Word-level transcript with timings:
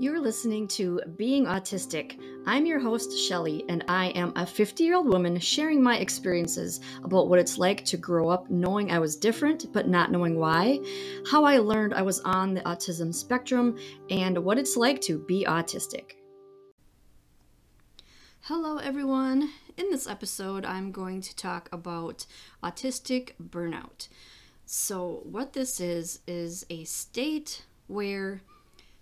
You're 0.00 0.18
listening 0.18 0.66
to 0.68 0.98
Being 1.18 1.44
Autistic. 1.44 2.18
I'm 2.46 2.64
your 2.64 2.80
host, 2.80 3.12
Shelly, 3.18 3.66
and 3.68 3.84
I 3.86 4.06
am 4.12 4.32
a 4.34 4.46
50 4.46 4.82
year 4.82 4.94
old 4.96 5.06
woman 5.06 5.38
sharing 5.38 5.82
my 5.82 5.98
experiences 5.98 6.80
about 7.04 7.28
what 7.28 7.38
it's 7.38 7.58
like 7.58 7.84
to 7.84 7.98
grow 7.98 8.30
up 8.30 8.48
knowing 8.48 8.90
I 8.90 8.98
was 8.98 9.14
different 9.14 9.70
but 9.74 9.88
not 9.88 10.10
knowing 10.10 10.38
why, 10.38 10.80
how 11.30 11.44
I 11.44 11.58
learned 11.58 11.92
I 11.92 12.00
was 12.00 12.18
on 12.20 12.54
the 12.54 12.62
autism 12.62 13.14
spectrum, 13.14 13.76
and 14.08 14.42
what 14.42 14.56
it's 14.56 14.74
like 14.74 15.02
to 15.02 15.18
be 15.18 15.44
autistic. 15.44 16.12
Hello, 18.44 18.78
everyone. 18.78 19.50
In 19.76 19.90
this 19.90 20.06
episode, 20.06 20.64
I'm 20.64 20.92
going 20.92 21.20
to 21.20 21.36
talk 21.36 21.68
about 21.72 22.24
autistic 22.64 23.32
burnout. 23.38 24.08
So, 24.64 25.20
what 25.24 25.52
this 25.52 25.78
is, 25.78 26.20
is 26.26 26.64
a 26.70 26.84
state 26.84 27.66
where 27.86 28.40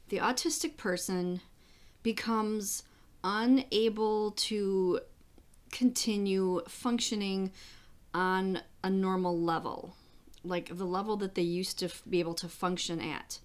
the 0.08 0.18
autistic 0.18 0.76
person 0.76 1.40
becomes 2.02 2.82
unable 3.24 4.30
to 4.32 5.00
continue 5.70 6.62
functioning 6.68 7.52
on 8.14 8.60
a 8.82 8.90
normal 8.90 9.38
level, 9.38 9.94
like 10.44 10.76
the 10.76 10.86
level 10.86 11.16
that 11.16 11.34
they 11.34 11.42
used 11.42 11.78
to 11.78 11.86
f- 11.86 12.02
be 12.08 12.20
able 12.20 12.34
to 12.34 12.48
function 12.48 13.00
at. 13.00 13.38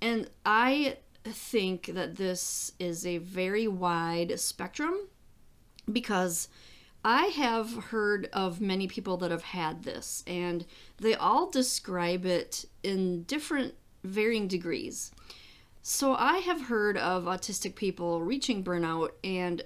And 0.00 0.30
I 0.44 0.98
think 1.24 1.86
that 1.86 2.16
this 2.16 2.72
is 2.78 3.04
a 3.04 3.18
very 3.18 3.66
wide 3.66 4.38
spectrum 4.38 5.08
because 5.90 6.48
I 7.04 7.26
have 7.26 7.84
heard 7.84 8.30
of 8.32 8.60
many 8.60 8.86
people 8.86 9.18
that 9.18 9.30
have 9.30 9.42
had 9.42 9.82
this, 9.82 10.24
and 10.26 10.64
they 10.98 11.14
all 11.14 11.50
describe 11.50 12.24
it 12.24 12.64
in 12.82 13.24
different 13.24 13.74
varying 14.02 14.48
degrees. 14.48 15.12
So 15.86 16.14
I 16.14 16.38
have 16.38 16.68
heard 16.68 16.96
of 16.96 17.24
autistic 17.24 17.74
people 17.74 18.22
reaching 18.22 18.64
burnout 18.64 19.10
and 19.22 19.60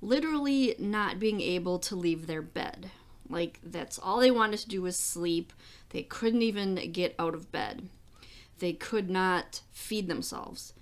literally 0.00 0.74
not 0.78 1.18
being 1.18 1.42
able 1.42 1.78
to 1.80 1.94
leave 1.94 2.26
their 2.26 2.40
bed. 2.40 2.90
Like 3.28 3.60
that's 3.62 3.98
all 3.98 4.18
they 4.18 4.30
wanted 4.30 4.60
to 4.60 4.68
do 4.70 4.80
was 4.80 4.96
sleep. 4.96 5.52
They 5.90 6.04
couldn't 6.04 6.40
even 6.40 6.76
get 6.90 7.14
out 7.18 7.34
of 7.34 7.52
bed. 7.52 7.90
They 8.60 8.72
could 8.72 9.10
not 9.10 9.60
feed 9.72 10.08
themselves. 10.08 10.72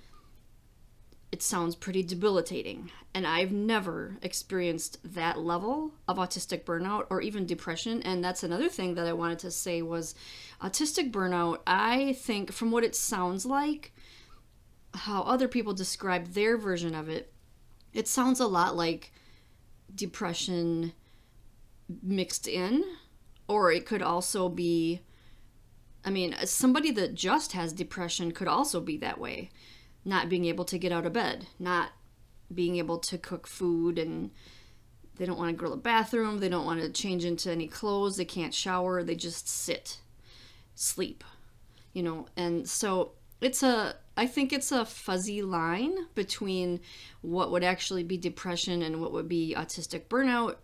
It 1.33 1.43
sounds 1.43 1.75
pretty 1.75 2.05
debilitating, 2.05 2.93
and 3.13 3.27
I've 3.27 3.53
never 3.53 4.19
experienced 4.23 4.99
that 5.15 5.39
level 5.41 5.95
of 6.07 6.19
autistic 6.19 6.63
burnout 6.63 7.07
or 7.11 7.21
even 7.21 7.45
depression. 7.45 8.03
And 8.03 8.23
that's 8.23 8.45
another 8.45 8.69
thing 8.69 8.95
that 8.95 9.07
I 9.09 9.15
wanted 9.15 9.41
to 9.41 9.51
say 9.51 9.83
was 9.83 10.15
autistic 10.63 11.11
burnout, 11.11 11.59
I 11.67 12.13
think 12.13 12.53
from 12.53 12.71
what 12.71 12.85
it 12.85 12.95
sounds 12.95 13.45
like, 13.45 13.93
how 14.95 15.23
other 15.23 15.49
people 15.49 15.73
describe 15.73 16.29
their 16.29 16.57
version 16.57 16.95
of 16.95 17.09
it, 17.09 17.33
it 17.93 18.09
sounds 18.09 18.41
a 18.41 18.47
lot 18.47 18.77
like 18.77 19.13
depression 19.95 20.93
mixed 22.03 22.47
in, 22.47 22.85
or 23.49 23.73
it 23.73 23.87
could 23.87 24.03
also 24.03 24.49
be. 24.49 25.01
I 26.03 26.11
mean, 26.11 26.33
uh, 26.33 26.47
somebody 26.47 26.91
that 26.93 27.15
just 27.15 27.53
has 27.53 27.73
depression 27.73 28.33
could 28.33 28.49
also 28.49 28.81
be 28.81 28.97
that 28.99 29.21
way. 29.21 29.51
Not 30.03 30.31
being 30.31 30.47
able 30.47 30.65
to 30.65 30.79
get 30.79 30.93
out 30.93 31.05
of 31.05 31.13
bed, 31.13 31.47
not 31.59 31.91
being 32.53 32.77
able 32.77 32.99
to 32.99 33.19
cook 33.19 33.47
food, 33.47 33.99
and 33.99 34.31
they 35.17 35.27
don't 35.27 35.37
want 35.37 35.51
to 35.51 35.57
go 35.57 35.67
to 35.67 35.77
the 35.77 35.77
bathroom, 35.77 36.39
they 36.39 36.49
don't 36.49 36.65
want 36.65 36.81
to 36.81 36.89
change 36.89 37.27
into 37.27 37.51
any 37.51 37.67
clothes, 37.69 38.17
they 38.17 38.25
can't 38.25 38.55
shower, 38.55 39.03
they 39.03 39.15
just 39.15 39.47
sit, 39.47 39.99
sleep, 40.75 41.23
you 41.93 42.03
know. 42.03 42.27
And 42.35 42.67
so 42.67 43.13
it's 43.43 43.63
a 43.63 43.97
I 44.21 44.27
think 44.27 44.53
it's 44.53 44.71
a 44.71 44.85
fuzzy 44.85 45.41
line 45.41 45.97
between 46.15 46.81
what 47.23 47.51
would 47.53 47.65
actually 47.65 48.03
be 48.03 48.19
depression 48.19 48.83
and 48.83 49.01
what 49.01 49.13
would 49.13 49.31
be 49.31 49.55
autistic 49.57 50.09
burnout. 50.09 50.57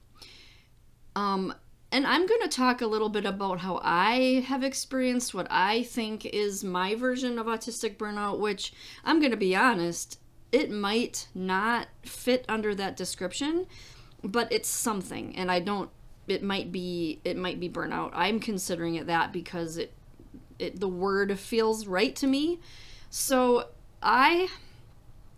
Um, 1.14 1.54
and 1.90 2.06
I'm 2.06 2.26
going 2.26 2.42
to 2.42 2.48
talk 2.48 2.82
a 2.82 2.86
little 2.86 3.08
bit 3.08 3.24
about 3.24 3.60
how 3.60 3.80
I 3.82 4.44
have 4.46 4.62
experienced 4.62 5.32
what 5.32 5.46
I 5.48 5.84
think 5.84 6.26
is 6.26 6.64
my 6.64 6.96
version 6.96 7.38
of 7.38 7.46
autistic 7.46 7.96
burnout, 7.96 8.40
which 8.40 8.74
I'm 9.06 9.20
going 9.20 9.30
to 9.30 9.38
be 9.38 9.56
honest, 9.56 10.20
it 10.52 10.70
might 10.70 11.28
not 11.34 11.88
fit 12.02 12.44
under 12.50 12.74
that 12.74 12.94
description, 12.94 13.66
but 14.22 14.52
it's 14.52 14.68
something. 14.68 15.34
And 15.34 15.50
I 15.50 15.60
don't, 15.60 15.88
it 16.28 16.42
might 16.42 16.72
be, 16.72 17.22
it 17.24 17.38
might 17.38 17.58
be 17.58 17.70
burnout. 17.70 18.10
I'm 18.12 18.38
considering 18.38 18.96
it 18.96 19.06
that 19.06 19.32
because 19.32 19.78
it, 19.78 19.94
it 20.58 20.78
the 20.78 20.88
word 20.88 21.38
feels 21.38 21.86
right 21.86 22.14
to 22.16 22.26
me 22.26 22.60
so 23.16 23.68
I 24.02 24.48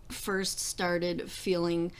first 0.09 0.59
started 0.59 1.31
feeling 1.31 1.93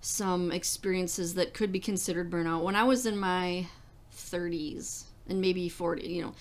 some 0.00 0.50
experiences 0.50 1.34
that 1.34 1.52
could 1.52 1.70
be 1.70 1.78
considered 1.78 2.30
burnout 2.30 2.62
when 2.62 2.74
I 2.74 2.84
was 2.84 3.04
in 3.04 3.18
my 3.18 3.66
30s 4.16 5.04
and 5.28 5.42
maybe 5.42 5.68
40, 5.68 6.08
you 6.08 6.22
know, 6.22 6.34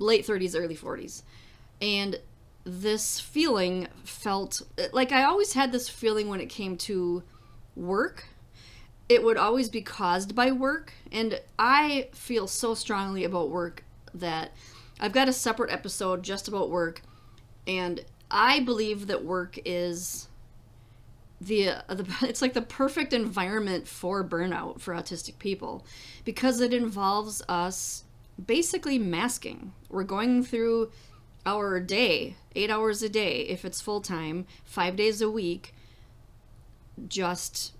late 0.00 0.26
30s, 0.26 0.58
early 0.58 0.74
40s. 0.74 1.22
And 1.80 2.18
this 2.64 3.20
feeling 3.20 3.86
felt 4.02 4.62
like 4.92 5.12
I 5.12 5.22
always 5.22 5.52
had 5.52 5.70
this 5.70 5.88
feeling 5.88 6.26
when 6.26 6.40
it 6.40 6.48
came 6.48 6.76
to 6.78 7.22
work. 7.76 8.24
It 9.08 9.22
would 9.22 9.36
always 9.36 9.68
be 9.68 9.80
caused 9.80 10.34
by 10.34 10.50
work. 10.50 10.92
And 11.12 11.40
I 11.56 12.08
feel 12.12 12.48
so 12.48 12.74
strongly 12.74 13.22
about 13.22 13.48
work 13.48 13.84
that 14.12 14.50
I've 14.98 15.12
got 15.12 15.28
a 15.28 15.32
separate 15.32 15.70
episode 15.70 16.24
just 16.24 16.48
about 16.48 16.68
work. 16.68 17.02
And 17.64 18.04
I 18.30 18.60
believe 18.60 19.06
that 19.08 19.24
work 19.24 19.58
is 19.64 20.28
the, 21.40 21.70
uh, 21.70 21.94
the 21.94 22.06
it's 22.22 22.42
like 22.42 22.54
the 22.54 22.62
perfect 22.62 23.12
environment 23.12 23.88
for 23.88 24.22
burnout 24.22 24.80
for 24.80 24.94
autistic 24.94 25.38
people 25.38 25.84
because 26.24 26.60
it 26.60 26.72
involves 26.72 27.42
us 27.48 28.04
basically 28.44 28.98
masking. 28.98 29.72
We're 29.88 30.04
going 30.04 30.42
through 30.44 30.92
our 31.46 31.80
day, 31.80 32.36
8 32.54 32.70
hours 32.70 33.02
a 33.02 33.08
day 33.08 33.40
if 33.42 33.64
it's 33.64 33.80
full 33.80 34.00
time, 34.00 34.46
5 34.64 34.96
days 34.96 35.20
a 35.20 35.30
week 35.30 35.74
just 37.08 37.72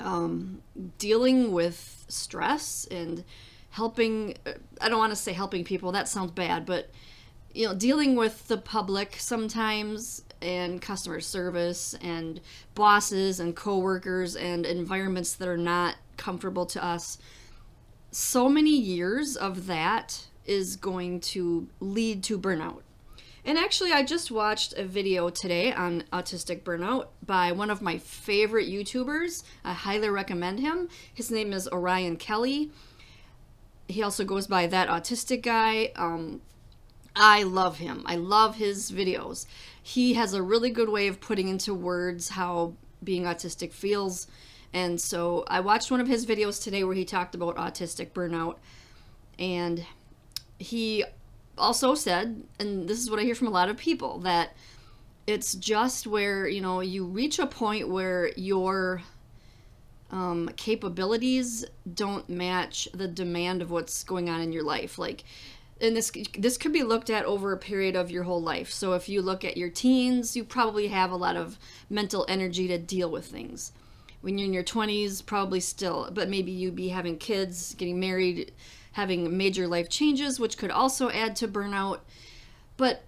um, 0.00 0.62
dealing 0.98 1.52
with 1.52 2.04
stress 2.08 2.86
and 2.90 3.24
helping 3.70 4.36
uh, 4.46 4.52
I 4.80 4.88
don't 4.88 4.98
want 4.98 5.12
to 5.12 5.16
say 5.16 5.32
helping 5.32 5.64
people, 5.64 5.92
that 5.92 6.08
sounds 6.08 6.30
bad, 6.32 6.66
but 6.66 6.90
you 7.58 7.66
know, 7.66 7.74
dealing 7.74 8.14
with 8.14 8.46
the 8.46 8.56
public 8.56 9.16
sometimes 9.18 10.22
and 10.40 10.80
customer 10.80 11.18
service 11.18 11.92
and 12.00 12.40
bosses 12.76 13.40
and 13.40 13.56
coworkers 13.56 14.36
and 14.36 14.64
environments 14.64 15.34
that 15.34 15.48
are 15.48 15.56
not 15.56 15.96
comfortable 16.16 16.66
to 16.66 16.84
us. 16.84 17.18
So 18.12 18.48
many 18.48 18.70
years 18.70 19.36
of 19.36 19.66
that 19.66 20.28
is 20.46 20.76
going 20.76 21.18
to 21.20 21.66
lead 21.80 22.22
to 22.24 22.38
burnout. 22.38 22.82
And 23.44 23.58
actually, 23.58 23.90
I 23.90 24.04
just 24.04 24.30
watched 24.30 24.74
a 24.74 24.84
video 24.84 25.28
today 25.28 25.72
on 25.72 26.04
autistic 26.12 26.62
burnout 26.62 27.08
by 27.26 27.50
one 27.50 27.70
of 27.70 27.82
my 27.82 27.98
favorite 27.98 28.68
YouTubers. 28.68 29.42
I 29.64 29.72
highly 29.72 30.10
recommend 30.10 30.60
him. 30.60 30.88
His 31.12 31.28
name 31.28 31.52
is 31.52 31.68
Orion 31.72 32.18
Kelly. 32.18 32.70
He 33.88 34.00
also 34.00 34.24
goes 34.24 34.46
by 34.46 34.68
that 34.68 34.88
autistic 34.88 35.42
guy. 35.42 35.90
Um, 35.96 36.40
I 37.18 37.42
love 37.42 37.78
him. 37.78 38.02
I 38.06 38.14
love 38.14 38.56
his 38.56 38.92
videos. 38.92 39.44
He 39.82 40.14
has 40.14 40.34
a 40.34 40.42
really 40.42 40.70
good 40.70 40.88
way 40.88 41.08
of 41.08 41.20
putting 41.20 41.48
into 41.48 41.74
words 41.74 42.28
how 42.30 42.74
being 43.02 43.24
autistic 43.24 43.72
feels. 43.72 44.28
And 44.72 45.00
so 45.00 45.44
I 45.48 45.60
watched 45.60 45.90
one 45.90 46.00
of 46.00 46.06
his 46.06 46.24
videos 46.24 46.62
today 46.62 46.84
where 46.84 46.94
he 46.94 47.04
talked 47.04 47.34
about 47.34 47.56
autistic 47.56 48.10
burnout. 48.10 48.56
And 49.38 49.84
he 50.58 51.04
also 51.56 51.94
said, 51.94 52.44
and 52.60 52.88
this 52.88 53.00
is 53.00 53.10
what 53.10 53.18
I 53.18 53.24
hear 53.24 53.34
from 53.34 53.48
a 53.48 53.50
lot 53.50 53.68
of 53.68 53.76
people, 53.76 54.20
that 54.20 54.56
it's 55.26 55.54
just 55.54 56.06
where, 56.06 56.46
you 56.46 56.60
know, 56.60 56.80
you 56.80 57.04
reach 57.04 57.38
a 57.40 57.46
point 57.46 57.88
where 57.88 58.30
your 58.36 59.02
um, 60.10 60.50
capabilities 60.56 61.64
don't 61.94 62.28
match 62.28 62.88
the 62.94 63.08
demand 63.08 63.60
of 63.60 63.70
what's 63.70 64.04
going 64.04 64.28
on 64.28 64.40
in 64.40 64.52
your 64.52 64.62
life. 64.62 64.98
Like, 64.98 65.24
and 65.80 65.96
this 65.96 66.10
this 66.36 66.58
could 66.58 66.72
be 66.72 66.82
looked 66.82 67.10
at 67.10 67.24
over 67.24 67.52
a 67.52 67.58
period 67.58 67.96
of 67.96 68.10
your 68.10 68.24
whole 68.24 68.42
life. 68.42 68.70
So 68.70 68.94
if 68.94 69.08
you 69.08 69.22
look 69.22 69.44
at 69.44 69.56
your 69.56 69.68
teens, 69.68 70.36
you 70.36 70.44
probably 70.44 70.88
have 70.88 71.10
a 71.10 71.16
lot 71.16 71.36
of 71.36 71.58
mental 71.88 72.24
energy 72.28 72.68
to 72.68 72.78
deal 72.78 73.10
with 73.10 73.26
things. 73.26 73.72
When 74.20 74.36
you're 74.36 74.46
in 74.46 74.52
your 74.52 74.64
20s, 74.64 75.24
probably 75.24 75.60
still, 75.60 76.10
but 76.12 76.28
maybe 76.28 76.50
you'd 76.50 76.74
be 76.74 76.88
having 76.88 77.18
kids, 77.18 77.74
getting 77.74 78.00
married, 78.00 78.52
having 78.92 79.36
major 79.36 79.68
life 79.68 79.88
changes, 79.88 80.40
which 80.40 80.58
could 80.58 80.72
also 80.72 81.08
add 81.10 81.36
to 81.36 81.46
burnout. 81.46 82.00
But 82.76 83.04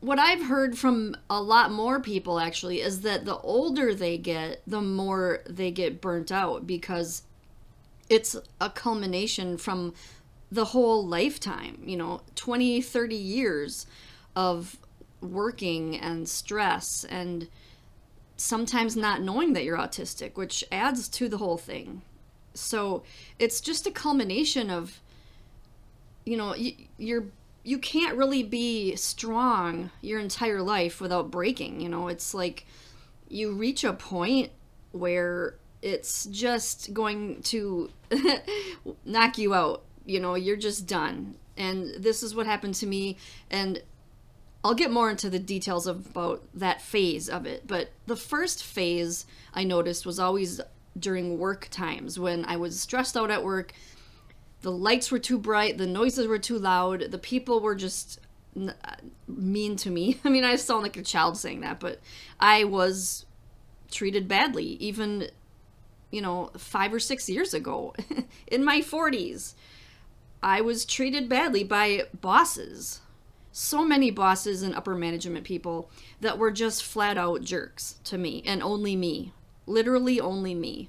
what 0.00 0.18
I've 0.18 0.46
heard 0.46 0.78
from 0.78 1.14
a 1.28 1.42
lot 1.42 1.70
more 1.70 2.00
people 2.00 2.38
actually 2.38 2.80
is 2.80 3.02
that 3.02 3.26
the 3.26 3.36
older 3.38 3.94
they 3.94 4.16
get, 4.16 4.62
the 4.66 4.80
more 4.80 5.42
they 5.46 5.70
get 5.70 6.00
burnt 6.00 6.32
out 6.32 6.66
because 6.66 7.22
it's 8.08 8.36
a 8.60 8.70
culmination 8.70 9.58
from 9.58 9.94
the 10.50 10.66
whole 10.66 11.06
lifetime, 11.06 11.78
you 11.84 11.96
know, 11.96 12.22
20, 12.34 12.80
30 12.80 13.16
years 13.16 13.86
of 14.34 14.76
working 15.20 15.98
and 15.98 16.28
stress 16.28 17.04
and 17.04 17.48
sometimes 18.36 18.96
not 18.96 19.22
knowing 19.22 19.54
that 19.54 19.64
you're 19.64 19.78
autistic, 19.78 20.36
which 20.36 20.62
adds 20.70 21.08
to 21.08 21.28
the 21.28 21.38
whole 21.38 21.56
thing. 21.56 22.02
So 22.54 23.02
it's 23.38 23.60
just 23.60 23.86
a 23.86 23.90
culmination 23.90 24.70
of, 24.70 25.00
you 26.24 26.36
know, 26.36 26.54
you, 26.54 26.72
you're 26.98 27.26
you 27.66 27.78
can't 27.78 28.16
really 28.16 28.44
be 28.44 28.94
strong 28.94 29.90
your 30.00 30.20
entire 30.20 30.62
life 30.62 31.00
without 31.00 31.32
breaking. 31.32 31.80
You 31.80 31.88
know, 31.88 32.06
it's 32.06 32.32
like 32.32 32.64
you 33.28 33.52
reach 33.52 33.82
a 33.82 33.92
point 33.92 34.52
where 34.92 35.56
it's 35.82 36.26
just 36.26 36.94
going 36.94 37.42
to 37.42 37.90
knock 39.04 39.36
you 39.36 39.52
out. 39.52 39.82
You 40.06 40.20
know, 40.20 40.34
you're 40.34 40.56
just 40.56 40.86
done. 40.86 41.34
And 41.56 41.94
this 41.98 42.22
is 42.22 42.34
what 42.34 42.46
happened 42.46 42.74
to 42.76 42.86
me. 42.86 43.16
And 43.50 43.82
I'll 44.66 44.74
get 44.74 44.90
more 44.90 45.10
into 45.10 45.30
the 45.30 45.38
details 45.38 45.86
about 45.86 46.42
that 46.54 46.82
phase 46.82 47.28
of 47.28 47.46
it. 47.46 47.66
But 47.66 47.90
the 48.06 48.16
first 48.16 48.64
phase 48.64 49.26
I 49.54 49.62
noticed 49.62 50.04
was 50.04 50.18
always 50.18 50.60
during 50.98 51.38
work 51.38 51.68
times 51.70 52.18
when 52.18 52.44
I 52.44 52.56
was 52.56 52.80
stressed 52.80 53.16
out 53.16 53.30
at 53.30 53.44
work. 53.44 53.72
The 54.62 54.72
lights 54.72 55.12
were 55.12 55.18
too 55.18 55.38
bright, 55.38 55.78
the 55.78 55.86
noises 55.86 56.26
were 56.26 56.38
too 56.38 56.58
loud, 56.58 57.12
the 57.12 57.18
people 57.18 57.60
were 57.60 57.74
just 57.74 58.18
uh, 58.56 58.72
mean 59.28 59.76
to 59.76 59.90
me. 59.90 60.18
I 60.24 60.30
mean, 60.30 60.44
I 60.44 60.56
sound 60.56 60.82
like 60.82 60.96
a 60.96 61.02
child 61.02 61.36
saying 61.36 61.60
that, 61.60 61.78
but 61.78 62.00
I 62.40 62.64
was 62.64 63.26
treated 63.90 64.26
badly, 64.26 64.64
even, 64.64 65.28
you 66.10 66.20
know, 66.20 66.50
five 66.56 66.92
or 66.92 66.98
six 66.98 67.28
years 67.28 67.54
ago 67.54 67.94
in 68.46 68.64
my 68.64 68.80
40s. 68.80 69.54
I 70.46 70.60
was 70.60 70.84
treated 70.84 71.28
badly 71.28 71.64
by 71.64 72.06
bosses. 72.20 73.00
So 73.50 73.84
many 73.84 74.12
bosses 74.12 74.62
and 74.62 74.76
upper 74.76 74.94
management 74.94 75.44
people 75.44 75.90
that 76.20 76.38
were 76.38 76.52
just 76.52 76.84
flat 76.84 77.18
out 77.18 77.42
jerks 77.42 77.98
to 78.04 78.16
me 78.16 78.44
and 78.46 78.62
only 78.62 78.94
me. 78.94 79.32
Literally 79.66 80.20
only 80.20 80.54
me. 80.54 80.88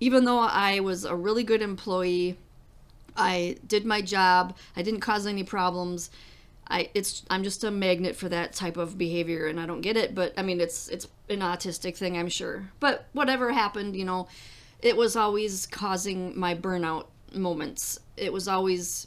Even 0.00 0.24
though 0.24 0.40
I 0.40 0.80
was 0.80 1.04
a 1.04 1.14
really 1.14 1.44
good 1.44 1.62
employee, 1.62 2.36
I 3.16 3.58
did 3.64 3.86
my 3.86 4.02
job, 4.02 4.56
I 4.74 4.82
didn't 4.82 5.00
cause 5.00 5.24
any 5.24 5.44
problems. 5.44 6.10
I 6.66 6.90
it's 6.92 7.22
I'm 7.30 7.44
just 7.44 7.62
a 7.62 7.70
magnet 7.70 8.16
for 8.16 8.28
that 8.28 8.54
type 8.54 8.76
of 8.76 8.98
behavior 8.98 9.46
and 9.46 9.60
I 9.60 9.66
don't 9.66 9.82
get 9.82 9.96
it, 9.96 10.16
but 10.16 10.34
I 10.36 10.42
mean 10.42 10.60
it's 10.60 10.88
it's 10.88 11.06
an 11.28 11.40
autistic 11.40 11.96
thing, 11.96 12.18
I'm 12.18 12.28
sure. 12.28 12.72
But 12.80 13.06
whatever 13.12 13.52
happened, 13.52 13.94
you 13.94 14.04
know, 14.04 14.26
it 14.80 14.96
was 14.96 15.14
always 15.14 15.64
causing 15.68 16.36
my 16.36 16.56
burnout 16.56 17.06
moments. 17.32 18.00
It 18.20 18.32
was 18.32 18.48
always 18.48 19.06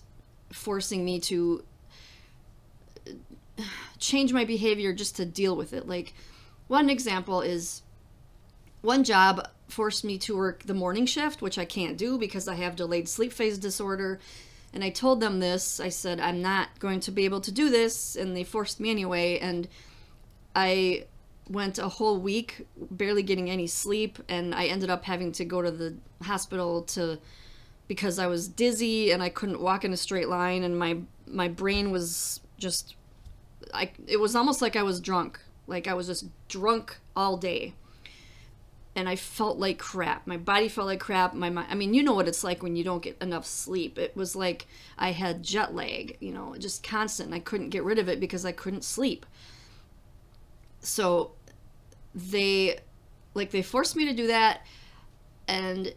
forcing 0.52 1.06
me 1.06 1.20
to 1.22 1.64
change 4.00 4.34
my 4.34 4.46
behavior 4.46 4.94
just 4.94 5.16
to 5.18 5.26
deal 5.26 5.56
with 5.56 5.74
it. 5.74 5.88
Like 5.88 6.14
one 6.68 6.90
example 6.90 7.42
is 7.42 7.84
one 8.82 9.04
job 9.04 9.48
forced 9.70 10.04
me 10.04 10.18
to 10.20 10.36
work 10.36 10.64
the 10.64 10.74
morning 10.74 11.06
shift, 11.06 11.42
which 11.42 11.58
I 11.58 11.66
can't 11.66 11.98
do 11.98 12.18
because 12.18 12.48
I 12.48 12.56
have 12.56 12.76
delayed 12.76 13.08
sleep 13.08 13.32
phase 13.32 13.58
disorder 13.58 14.20
and 14.74 14.84
I 14.84 14.90
told 14.90 15.20
them 15.20 15.40
this. 15.40 15.80
I 15.80 15.90
said, 15.90 16.20
I'm 16.20 16.42
not 16.42 16.80
going 16.80 17.00
to 17.02 17.12
be 17.12 17.26
able 17.26 17.42
to 17.42 17.52
do 17.52 17.70
this. 17.70 18.16
And 18.16 18.36
they 18.36 18.44
forced 18.44 18.80
me 18.80 18.90
anyway. 18.90 19.38
And 19.38 19.68
I 20.56 21.06
went 21.48 21.78
a 21.78 21.88
whole 21.88 22.20
week 22.20 22.66
barely 22.76 23.22
getting 23.22 23.52
any 23.52 23.68
sleep. 23.68 24.18
And 24.28 24.56
I 24.56 24.66
ended 24.66 24.90
up 24.90 25.06
having 25.06 25.32
to 25.34 25.46
go 25.46 25.62
to 25.62 25.70
the 25.70 25.96
hospital 26.24 26.82
to 26.84 27.20
because 27.88 28.20
I 28.20 28.28
was 28.28 28.48
dizzy 28.48 29.12
and 29.12 29.22
I 29.22 29.30
couldn't 29.30 29.62
walk 29.62 29.84
in 29.84 29.94
a 29.94 29.98
straight 29.98 30.30
line. 30.30 30.64
And 30.64 30.78
my, 30.78 30.98
my 31.28 31.48
brain 31.48 31.92
was 31.92 32.40
just, 32.58 32.96
I, 33.74 33.92
it 34.08 34.20
was 34.20 34.36
almost 34.36 34.62
like 34.62 34.76
I 34.76 34.84
was 34.84 35.00
drunk. 35.00 35.40
Like 35.68 35.88
I 35.88 35.94
was 35.94 36.08
just 36.08 36.26
drunk 36.48 36.98
all 37.16 37.38
day 37.38 37.74
and 38.96 39.10
I 39.10 39.16
felt 39.16 39.58
like 39.58 39.80
crap. 39.80 40.28
My 40.28 40.38
body 40.38 40.70
felt 40.70 40.88
like 40.88 41.00
crap. 41.00 41.34
My 41.34 41.50
mind, 41.50 41.68
I 41.70 41.76
mean, 41.76 41.94
you 41.94 42.04
know 42.04 42.14
what 42.14 42.28
it's 42.28 42.44
like 42.44 42.62
when 42.62 42.76
you 42.76 42.84
don't 42.84 43.02
get 43.02 43.18
enough 43.22 43.46
sleep. 43.46 43.98
It 43.98 44.16
was 44.16 44.36
like 44.36 44.68
I 44.98 45.12
had 45.12 45.42
jet 45.42 45.74
lag, 45.74 46.18
you 46.20 46.32
know, 46.32 46.56
just 46.60 46.84
constant. 46.84 47.34
I 47.34 47.40
couldn't 47.40 47.70
get 47.70 47.84
rid 47.84 47.98
of 47.98 48.08
it 48.08 48.20
because 48.20 48.46
I 48.46 48.52
couldn't 48.52 48.84
sleep. 48.84 49.26
So 50.82 51.32
they 52.14 52.80
like 53.34 53.50
they 53.50 53.64
forced 53.64 53.96
me 53.96 54.06
to 54.06 54.14
do 54.14 54.28
that 54.28 54.62
and 55.48 55.94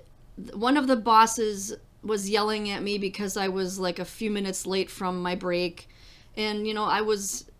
one 0.52 0.76
of 0.76 0.86
the 0.86 0.96
bosses 0.96 1.74
was 2.02 2.30
yelling 2.30 2.70
at 2.70 2.82
me 2.82 2.98
because 2.98 3.36
I 3.36 3.48
was 3.48 3.78
like 3.78 3.98
a 3.98 4.04
few 4.04 4.30
minutes 4.30 4.66
late 4.66 4.90
from 4.90 5.22
my 5.22 5.34
break. 5.34 5.88
And 6.36 6.66
you 6.66 6.74
know, 6.74 6.84
I 6.84 7.00
was 7.00 7.50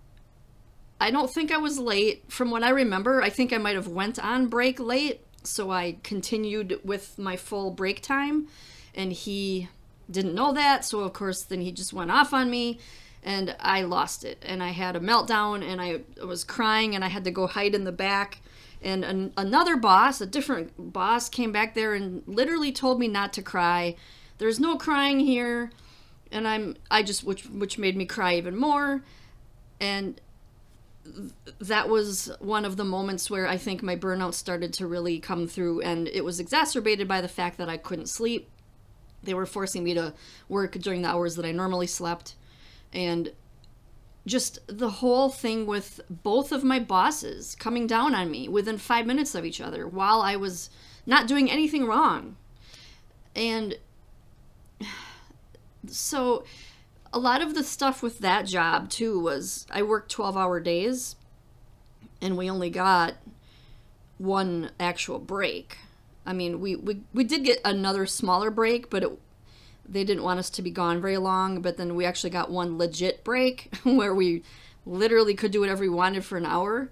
I 1.01 1.11
don't 1.11 1.31
think 1.31 1.53
I 1.53 1.59
was 1.59 1.79
late. 1.79 2.25
From 2.29 2.51
what 2.51 2.63
I 2.63 2.71
remember, 2.71 3.23
I 3.23 3.29
think 3.29 3.53
I 3.53 3.59
might 3.59 3.77
have 3.77 3.89
went 3.89 4.19
on 4.19 4.47
break 4.47 4.81
late, 4.81 5.21
so 5.43 5.71
I 5.71 5.99
continued 6.03 6.81
with 6.85 7.19
my 7.19 7.37
full 7.37 7.71
break 7.71 8.03
time. 8.03 8.49
And 8.95 9.13
he 9.13 9.69
didn't 10.11 10.35
know 10.35 10.53
that. 10.53 10.85
So 10.85 11.01
of 11.01 11.13
course 11.13 11.43
then 11.43 11.61
he 11.61 11.73
just 11.73 11.93
went 11.93 12.11
off 12.11 12.33
on 12.33 12.51
me. 12.51 12.79
And 13.23 13.57
I 13.59 13.83
lost 13.83 14.25
it. 14.25 14.43
And 14.47 14.63
I 14.63 14.71
had 14.71 14.97
a 14.97 15.01
meltdown. 15.01 15.63
And 15.63 15.81
I 15.81 16.01
was 16.25 16.45
crying. 16.45 16.95
And 16.95 17.05
I 17.05 17.09
had 17.09 17.25
to 17.25 17.31
go 17.31 17.47
hide 17.47 17.75
in 17.75 17.85
the 17.85 17.93
back 17.93 18.41
and 18.83 19.05
an, 19.05 19.33
another 19.37 19.77
boss 19.77 20.21
a 20.21 20.27
different 20.27 20.93
boss 20.93 21.29
came 21.29 21.53
back 21.53 21.75
there 21.75 21.95
and 21.95 22.23
literally 22.27 22.73
told 22.73 23.01
me 23.01 23.09
not 23.09 23.33
to 23.35 23.43
cry. 23.43 23.97
There's 24.39 24.61
no 24.61 24.77
crying 24.77 25.21
here. 25.21 25.71
And 26.33 26.47
I'm 26.47 26.77
I 26.91 27.03
just 27.03 27.25
which 27.25 27.47
which 27.47 27.79
made 27.79 27.97
me 27.97 28.05
cry 28.05 28.35
even 28.35 28.57
more. 28.57 29.03
And 29.81 30.21
that 31.61 31.89
was 31.89 32.31
one 32.41 32.65
of 32.65 32.77
the 32.77 32.85
moments 32.85 33.31
where 33.31 33.47
I 33.47 33.57
think 33.57 33.83
my 33.83 33.97
burnout 33.97 34.35
started 34.35 34.73
to 34.75 34.87
really 34.87 35.21
come 35.21 35.47
through, 35.47 35.83
and 35.83 36.09
it 36.09 36.25
was 36.25 36.41
exacerbated 36.41 37.07
by 37.07 37.21
the 37.21 37.29
fact 37.29 37.59
that 37.59 37.69
I 37.69 37.77
couldn't 37.77 38.09
sleep. 38.09 38.51
They 39.23 39.35
were 39.35 39.47
forcing 39.47 39.85
me 39.85 39.95
to 39.95 40.15
work 40.49 40.73
during 40.73 41.03
the 41.03 41.09
hours 41.09 41.37
that 41.37 41.45
I 41.45 41.53
normally 41.53 41.87
slept, 41.87 42.35
and 42.93 43.33
just 44.27 44.59
the 44.67 44.91
whole 44.91 45.31
thing 45.31 45.67
with 45.67 46.01
both 46.11 46.51
of 46.51 46.65
my 46.65 46.81
bosses 46.81 47.55
coming 47.55 47.87
down 47.87 48.15
on 48.15 48.31
me 48.31 48.49
within 48.49 48.77
five 48.77 49.07
minutes 49.07 49.35
of 49.35 49.45
each 49.45 49.61
other 49.61 49.87
while 49.87 50.21
I 50.21 50.35
was 50.37 50.69
not 51.07 51.29
doing 51.29 51.51
anything 51.51 51.87
wrong. 51.87 52.37
And 53.35 53.79
so 55.87 56.45
a 57.13 57.19
lot 57.19 57.41
of 57.41 57.55
the 57.55 57.63
stuff 57.63 58.03
with 58.03 58.19
that 58.19 58.47
job 58.47 58.91
too 58.91 59.19
was 59.21 59.67
I 59.71 59.83
worked 59.83 60.11
12 60.11 60.37
hour 60.37 60.59
days 60.59 61.15
and 62.21 62.37
we 62.37 62.51
only 62.51 62.71
got 62.71 63.15
one 64.19 64.71
actual 64.81 65.21
break. 65.21 65.79
I 66.25 66.33
mean, 66.33 66.61
we, 66.61 66.75
we, 66.75 67.03
we 67.15 67.23
did 67.23 67.45
get 67.45 67.61
another 67.65 68.07
smaller 68.07 68.51
break, 68.51 68.91
but 68.91 69.05
it, 69.05 69.19
they 69.89 70.05
didn't 70.05 70.23
want 70.23 70.39
us 70.39 70.51
to 70.51 70.63
be 70.63 70.71
gone 70.71 71.01
very 71.01 71.19
long. 71.19 71.61
But 71.61 71.77
then 71.77 71.95
we 71.95 72.05
actually 72.05 72.31
got 72.31 72.51
one 72.51 72.79
legit 72.79 73.25
break 73.25 73.75
where 73.85 74.15
we 74.15 74.43
literally 74.85 75.35
could 75.35 75.51
do 75.51 75.61
whatever 75.61 75.83
we 75.83 75.89
wanted 75.89 76.25
for 76.25 76.39
an 76.39 76.47
hour. 76.47 76.89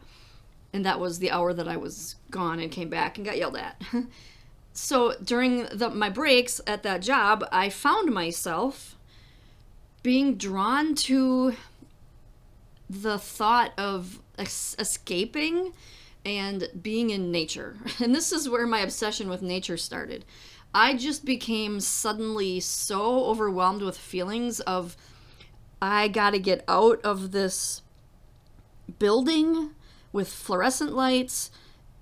And 0.73 0.85
that 0.85 0.99
was 0.99 1.19
the 1.19 1.31
hour 1.31 1.53
that 1.53 1.69
I 1.69 1.77
was 1.77 2.17
gone 2.31 2.59
and 2.59 2.71
came 2.71 2.89
back 2.89 3.17
and 3.17 3.25
got 3.25 3.39
yelled 3.39 3.57
at. 3.57 3.81
so 4.73 5.15
during 5.23 5.67
the, 5.67 5.91
my 5.91 6.11
breaks 6.11 6.61
at 6.67 6.83
that 6.83 7.01
job, 7.03 7.47
I 7.53 7.69
found 7.69 8.13
myself 8.13 8.97
being 10.03 10.37
drawn 10.37 10.95
to 10.95 11.55
the 12.91 13.19
thought 13.19 13.73
of 13.79 14.21
es- 14.39 14.77
escaping 14.79 15.73
and 16.25 16.69
being 16.81 17.11
in 17.11 17.31
nature. 17.31 17.77
And 18.01 18.15
this 18.15 18.33
is 18.33 18.49
where 18.49 18.67
my 18.67 18.81
obsession 18.81 19.29
with 19.29 19.43
nature 19.43 19.77
started. 19.77 20.25
I 20.75 20.97
just 20.97 21.25
became 21.25 21.79
suddenly 21.79 22.59
so 22.59 23.27
overwhelmed 23.27 23.83
with 23.83 23.97
feelings 23.97 24.59
of 24.61 24.97
I 25.81 26.09
got 26.09 26.31
to 26.31 26.41
get 26.41 26.65
out 26.67 27.01
of 27.03 27.31
this 27.31 27.83
building 28.99 29.71
with 30.13 30.29
fluorescent 30.29 30.93
lights 30.93 31.51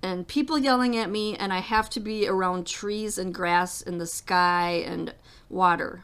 and 0.01 0.27
people 0.27 0.57
yelling 0.57 0.97
at 0.97 1.11
me 1.11 1.35
and 1.35 1.53
I 1.53 1.59
have 1.59 1.89
to 1.91 1.99
be 1.99 2.27
around 2.27 2.65
trees 2.65 3.17
and 3.17 3.33
grass 3.33 3.81
and 3.81 4.01
the 4.01 4.07
sky 4.07 4.83
and 4.85 5.13
water. 5.49 6.03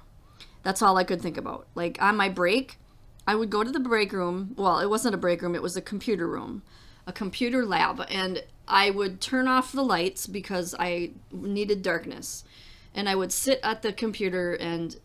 That's 0.61 0.81
all 0.81 0.97
I 0.97 1.03
could 1.03 1.21
think 1.21 1.37
about. 1.37 1.67
Like 1.73 1.99
on 2.01 2.15
my 2.15 2.29
break, 2.29 2.77
I 3.25 3.33
would 3.33 3.49
go 3.49 3.63
to 3.63 3.71
the 3.71 3.79
break 3.79 4.13
room. 4.13 4.53
Well, 4.55 4.79
it 4.79 4.89
wasn't 4.89 5.15
a 5.15 5.19
break 5.19 5.41
room, 5.41 5.55
it 5.55 5.63
was 5.63 5.75
a 5.75 5.81
computer 5.81 6.27
room, 6.27 6.61
a 7.07 7.13
computer 7.13 7.65
lab. 7.65 8.05
And 8.09 8.43
I 8.69 8.91
would 8.91 9.19
turn 9.19 9.47
off 9.47 9.71
the 9.71 9.83
lights 9.83 10.27
because 10.27 10.75
I 10.77 11.11
needed 11.31 11.81
darkness. 11.81 12.43
And 12.93 13.09
I 13.09 13.15
would 13.15 13.31
sit 13.31 13.59
at 13.63 13.81
the 13.81 13.91
computer 13.91 14.53
and 14.53 14.95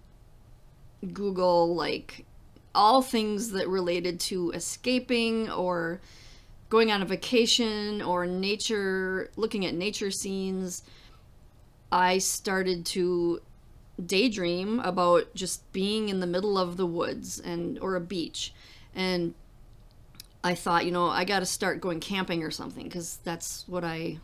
Google 1.12 1.75
like 1.75 2.25
all 2.75 3.02
things 3.02 3.50
that 3.52 3.68
related 3.68 4.21
to 4.21 4.50
escaping 4.50 5.50
or 5.50 6.00
going 6.68 6.90
on 6.90 7.02
a 7.02 7.06
vacation 7.06 8.02
or 8.02 8.26
nature, 8.26 9.30
looking 9.37 9.64
at 9.64 9.75
nature 9.75 10.11
scenes. 10.11 10.83
I 11.90 12.18
started 12.18 12.85
to 12.87 13.40
daydream 14.04 14.80
about 14.80 15.35
just 15.35 15.73
being 15.73 16.09
in 16.09 16.21
the 16.21 16.26
middle 16.26 16.59
of 16.59 16.76
the 16.76 16.87
woods 16.87 17.38
and 17.38 17.78
or 17.78 17.94
a 17.94 18.00
beach 18.00 18.52
and 18.94 19.35
I 20.44 20.54
thought, 20.54 20.84
you 20.84 20.92
know, 20.92 21.08
I 21.08 21.24
got 21.24 21.40
to 21.40 21.46
start 21.46 21.80
going 21.80 22.00
camping 22.00 22.44
or 22.44 22.50
something 22.50 22.84
because 22.84 23.18
that's 23.24 23.64
what 23.66 23.82
I, 23.82 24.18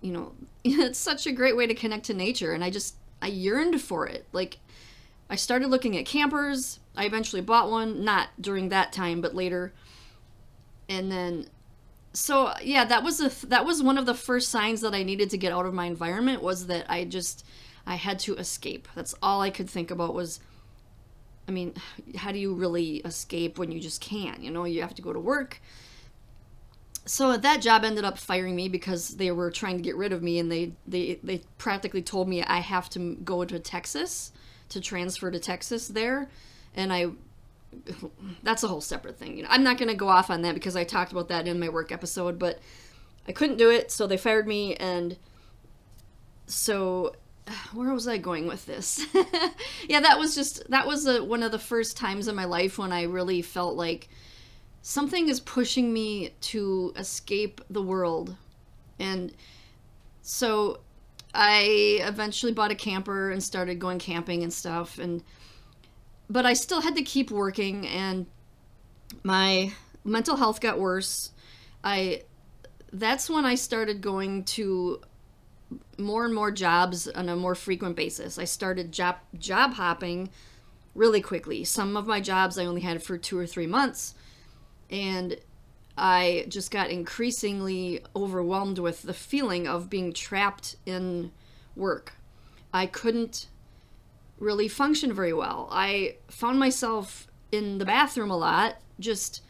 you 0.00 0.12
know, 0.12 0.32
it's 0.64 0.98
such 0.98 1.26
a 1.26 1.32
great 1.32 1.56
way 1.56 1.66
to 1.66 1.74
connect 1.74 2.06
to 2.06 2.14
nature. 2.14 2.52
And 2.54 2.64
I 2.64 2.70
just, 2.70 2.96
I 3.20 3.26
yearned 3.26 3.80
for 3.80 4.06
it. 4.06 4.26
Like, 4.32 4.58
I 5.28 5.36
started 5.36 5.68
looking 5.68 5.96
at 5.98 6.06
campers. 6.06 6.80
I 6.96 7.04
eventually 7.04 7.42
bought 7.42 7.70
one, 7.70 8.04
not 8.04 8.28
during 8.40 8.70
that 8.70 8.92
time, 8.92 9.20
but 9.20 9.34
later. 9.34 9.72
And 10.88 11.12
then, 11.12 11.46
so 12.14 12.52
yeah, 12.62 12.84
that 12.84 13.02
was 13.02 13.20
a 13.20 13.46
that 13.46 13.64
was 13.64 13.82
one 13.82 13.96
of 13.96 14.04
the 14.04 14.14
first 14.14 14.50
signs 14.50 14.82
that 14.82 14.94
I 14.94 15.02
needed 15.02 15.30
to 15.30 15.38
get 15.38 15.52
out 15.52 15.64
of 15.64 15.72
my 15.72 15.86
environment 15.86 16.42
was 16.42 16.66
that 16.66 16.84
I 16.90 17.04
just 17.04 17.46
I 17.86 17.94
had 17.94 18.18
to 18.20 18.36
escape. 18.36 18.88
That's 18.94 19.14
all 19.22 19.40
I 19.40 19.48
could 19.48 19.70
think 19.70 19.90
about 19.90 20.12
was 20.12 20.40
I 21.48 21.50
mean, 21.50 21.74
how 22.16 22.32
do 22.32 22.38
you 22.38 22.54
really 22.54 22.96
escape 22.98 23.58
when 23.58 23.72
you 23.72 23.80
just 23.80 24.00
can't? 24.00 24.40
You 24.40 24.50
know, 24.50 24.64
you 24.64 24.80
have 24.82 24.94
to 24.94 25.02
go 25.02 25.12
to 25.12 25.20
work. 25.20 25.60
So 27.04 27.36
that 27.36 27.60
job 27.60 27.84
ended 27.84 28.04
up 28.04 28.16
firing 28.16 28.54
me 28.54 28.68
because 28.68 29.16
they 29.16 29.32
were 29.32 29.50
trying 29.50 29.76
to 29.76 29.82
get 29.82 29.96
rid 29.96 30.12
of 30.12 30.22
me, 30.22 30.38
and 30.38 30.52
they 30.52 30.72
they 30.86 31.18
they 31.22 31.42
practically 31.58 32.02
told 32.02 32.28
me 32.28 32.44
I 32.44 32.58
have 32.58 32.88
to 32.90 33.16
go 33.24 33.44
to 33.44 33.58
Texas 33.58 34.30
to 34.68 34.80
transfer 34.80 35.30
to 35.30 35.40
Texas 35.40 35.88
there, 35.88 36.28
and 36.74 36.92
I. 36.92 37.06
That's 38.42 38.62
a 38.62 38.68
whole 38.68 38.82
separate 38.82 39.18
thing. 39.18 39.38
You 39.38 39.44
know, 39.44 39.48
I'm 39.50 39.62
not 39.62 39.78
going 39.78 39.88
to 39.88 39.94
go 39.94 40.08
off 40.08 40.28
on 40.28 40.42
that 40.42 40.52
because 40.54 40.76
I 40.76 40.84
talked 40.84 41.10
about 41.10 41.28
that 41.28 41.48
in 41.48 41.58
my 41.58 41.70
work 41.70 41.90
episode, 41.90 42.38
but 42.38 42.60
I 43.26 43.32
couldn't 43.32 43.56
do 43.56 43.70
it, 43.70 43.90
so 43.90 44.06
they 44.06 44.18
fired 44.18 44.46
me, 44.46 44.74
and 44.76 45.16
so 46.46 47.14
where 47.72 47.92
was 47.92 48.08
I 48.08 48.18
going 48.18 48.46
with 48.46 48.66
this? 48.66 49.06
yeah, 49.88 50.00
that 50.00 50.18
was 50.18 50.34
just 50.34 50.68
that 50.70 50.86
was 50.86 51.06
a, 51.06 51.22
one 51.22 51.42
of 51.42 51.52
the 51.52 51.58
first 51.58 51.96
times 51.96 52.28
in 52.28 52.34
my 52.34 52.44
life 52.44 52.78
when 52.78 52.92
I 52.92 53.02
really 53.02 53.42
felt 53.42 53.76
like 53.76 54.08
something 54.82 55.28
is 55.28 55.40
pushing 55.40 55.92
me 55.92 56.34
to 56.40 56.92
escape 56.96 57.60
the 57.70 57.82
world. 57.82 58.36
And 58.98 59.32
so 60.22 60.80
I 61.34 61.98
eventually 62.02 62.52
bought 62.52 62.70
a 62.70 62.76
camper 62.76 63.30
and 63.30 63.42
started 63.42 63.78
going 63.78 63.98
camping 63.98 64.42
and 64.42 64.52
stuff 64.52 64.98
and 64.98 65.22
but 66.28 66.46
I 66.46 66.52
still 66.54 66.80
had 66.80 66.96
to 66.96 67.02
keep 67.02 67.30
working 67.30 67.86
and 67.86 68.26
my 69.22 69.72
mental 70.04 70.36
health 70.36 70.60
got 70.60 70.78
worse. 70.78 71.30
I 71.84 72.22
that's 72.92 73.30
when 73.30 73.44
I 73.44 73.54
started 73.54 74.00
going 74.00 74.44
to 74.44 75.00
more 75.98 76.24
and 76.24 76.34
more 76.34 76.50
jobs 76.50 77.08
on 77.08 77.28
a 77.28 77.36
more 77.36 77.54
frequent 77.54 77.96
basis. 77.96 78.38
I 78.38 78.44
started 78.44 78.92
job 78.92 79.16
job 79.38 79.74
hopping 79.74 80.30
really 80.94 81.20
quickly. 81.20 81.64
Some 81.64 81.96
of 81.96 82.06
my 82.06 82.20
jobs 82.20 82.58
I 82.58 82.66
only 82.66 82.82
had 82.82 83.02
for 83.02 83.16
2 83.16 83.38
or 83.38 83.46
3 83.46 83.66
months 83.66 84.14
and 84.90 85.36
I 85.96 86.46
just 86.48 86.70
got 86.70 86.90
increasingly 86.90 88.02
overwhelmed 88.16 88.78
with 88.78 89.02
the 89.02 89.14
feeling 89.14 89.66
of 89.66 89.90
being 89.90 90.12
trapped 90.12 90.76
in 90.86 91.32
work. 91.76 92.14
I 92.72 92.86
couldn't 92.86 93.48
really 94.38 94.68
function 94.68 95.12
very 95.12 95.32
well. 95.32 95.68
I 95.70 96.16
found 96.28 96.58
myself 96.58 97.26
in 97.50 97.78
the 97.78 97.84
bathroom 97.84 98.30
a 98.30 98.36
lot, 98.36 98.76
just 98.98 99.42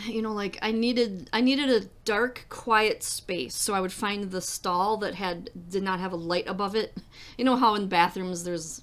you 0.06 0.22
know 0.22 0.32
like 0.32 0.58
i 0.62 0.70
needed 0.70 1.28
i 1.32 1.40
needed 1.40 1.70
a 1.70 1.86
dark 2.04 2.46
quiet 2.48 3.02
space 3.02 3.54
so 3.54 3.74
i 3.74 3.80
would 3.80 3.92
find 3.92 4.30
the 4.30 4.40
stall 4.40 4.96
that 4.96 5.14
had 5.14 5.50
did 5.68 5.82
not 5.82 6.00
have 6.00 6.12
a 6.12 6.16
light 6.16 6.48
above 6.48 6.74
it. 6.74 6.96
You 7.36 7.44
know 7.44 7.56
how 7.56 7.74
in 7.74 7.88
bathrooms 7.88 8.44
there's 8.44 8.82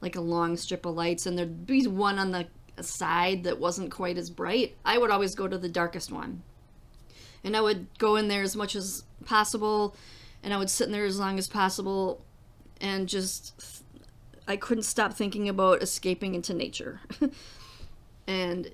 like 0.00 0.16
a 0.16 0.20
long 0.20 0.56
strip 0.56 0.84
of 0.84 0.94
lights 0.94 1.26
and 1.26 1.38
there'd 1.38 1.66
be 1.66 1.86
one 1.86 2.18
on 2.18 2.32
the 2.32 2.46
side 2.80 3.44
that 3.44 3.60
wasn't 3.60 3.90
quite 3.90 4.18
as 4.18 4.30
bright? 4.30 4.76
I 4.84 4.98
would 4.98 5.10
always 5.10 5.34
go 5.34 5.46
to 5.46 5.58
the 5.58 5.68
darkest 5.68 6.10
one. 6.10 6.42
And 7.44 7.56
i 7.56 7.60
would 7.60 7.86
go 7.98 8.16
in 8.16 8.28
there 8.28 8.42
as 8.42 8.56
much 8.56 8.76
as 8.76 9.04
possible 9.24 9.96
and 10.42 10.52
i 10.52 10.58
would 10.58 10.70
sit 10.70 10.86
in 10.86 10.92
there 10.92 11.04
as 11.04 11.18
long 11.18 11.38
as 11.38 11.48
possible 11.48 12.24
and 12.80 13.08
just 13.08 13.82
i 14.48 14.56
couldn't 14.56 14.84
stop 14.84 15.14
thinking 15.14 15.48
about 15.48 15.82
escaping 15.82 16.34
into 16.34 16.54
nature. 16.54 17.00
And 18.26 18.70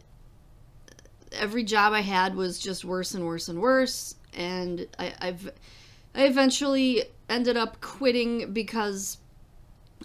every 1.33 1.65
job 1.65 1.93
I 1.93 2.01
had 2.01 2.35
was 2.35 2.59
just 2.59 2.85
worse 2.85 3.15
and 3.15 3.25
worse 3.25 3.49
and 3.49 3.61
worse, 3.61 4.15
and 4.35 4.87
I, 4.99 5.15
I've 5.21 5.51
I 6.15 6.25
eventually 6.25 7.05
ended 7.29 7.57
up 7.57 7.81
quitting 7.81 8.53
because 8.53 9.19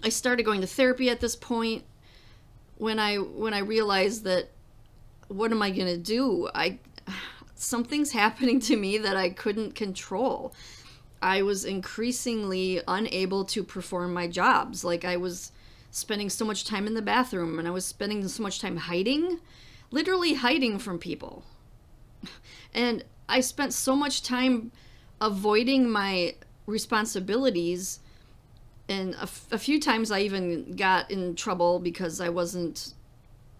I 0.02 0.08
started 0.08 0.44
going 0.44 0.60
to 0.60 0.66
therapy 0.66 1.10
at 1.10 1.20
this 1.20 1.36
point. 1.36 1.84
When 2.76 2.98
I 2.98 3.16
when 3.16 3.54
I 3.54 3.60
realized 3.60 4.24
that 4.24 4.48
what 5.28 5.50
am 5.50 5.62
I 5.62 5.70
gonna 5.70 5.96
do? 5.96 6.48
I 6.54 6.78
something's 7.54 8.12
happening 8.12 8.60
to 8.60 8.76
me 8.76 8.98
that 8.98 9.16
I 9.16 9.30
couldn't 9.30 9.74
control. 9.74 10.52
I 11.22 11.42
was 11.42 11.64
increasingly 11.64 12.82
unable 12.86 13.44
to 13.46 13.64
perform 13.64 14.12
my 14.12 14.26
jobs. 14.26 14.84
Like 14.84 15.04
I 15.04 15.16
was 15.16 15.52
spending 15.90 16.28
so 16.28 16.44
much 16.44 16.64
time 16.64 16.86
in 16.86 16.94
the 16.94 17.02
bathroom 17.02 17.58
and 17.58 17.66
I 17.66 17.70
was 17.70 17.86
spending 17.86 18.26
so 18.28 18.42
much 18.42 18.60
time 18.60 18.76
hiding 18.76 19.40
literally 19.94 20.34
hiding 20.34 20.78
from 20.78 20.98
people. 20.98 21.44
And 22.76 23.04
I 23.28 23.38
spent 23.40 23.72
so 23.72 23.94
much 23.94 24.24
time 24.24 24.72
avoiding 25.20 25.88
my 25.88 26.34
responsibilities. 26.66 28.00
And 28.88 29.14
a, 29.14 29.22
f- 29.22 29.46
a 29.52 29.58
few 29.58 29.78
times 29.78 30.10
I 30.10 30.20
even 30.22 30.74
got 30.74 31.08
in 31.08 31.36
trouble 31.36 31.78
because 31.78 32.20
I 32.20 32.30
wasn't 32.30 32.94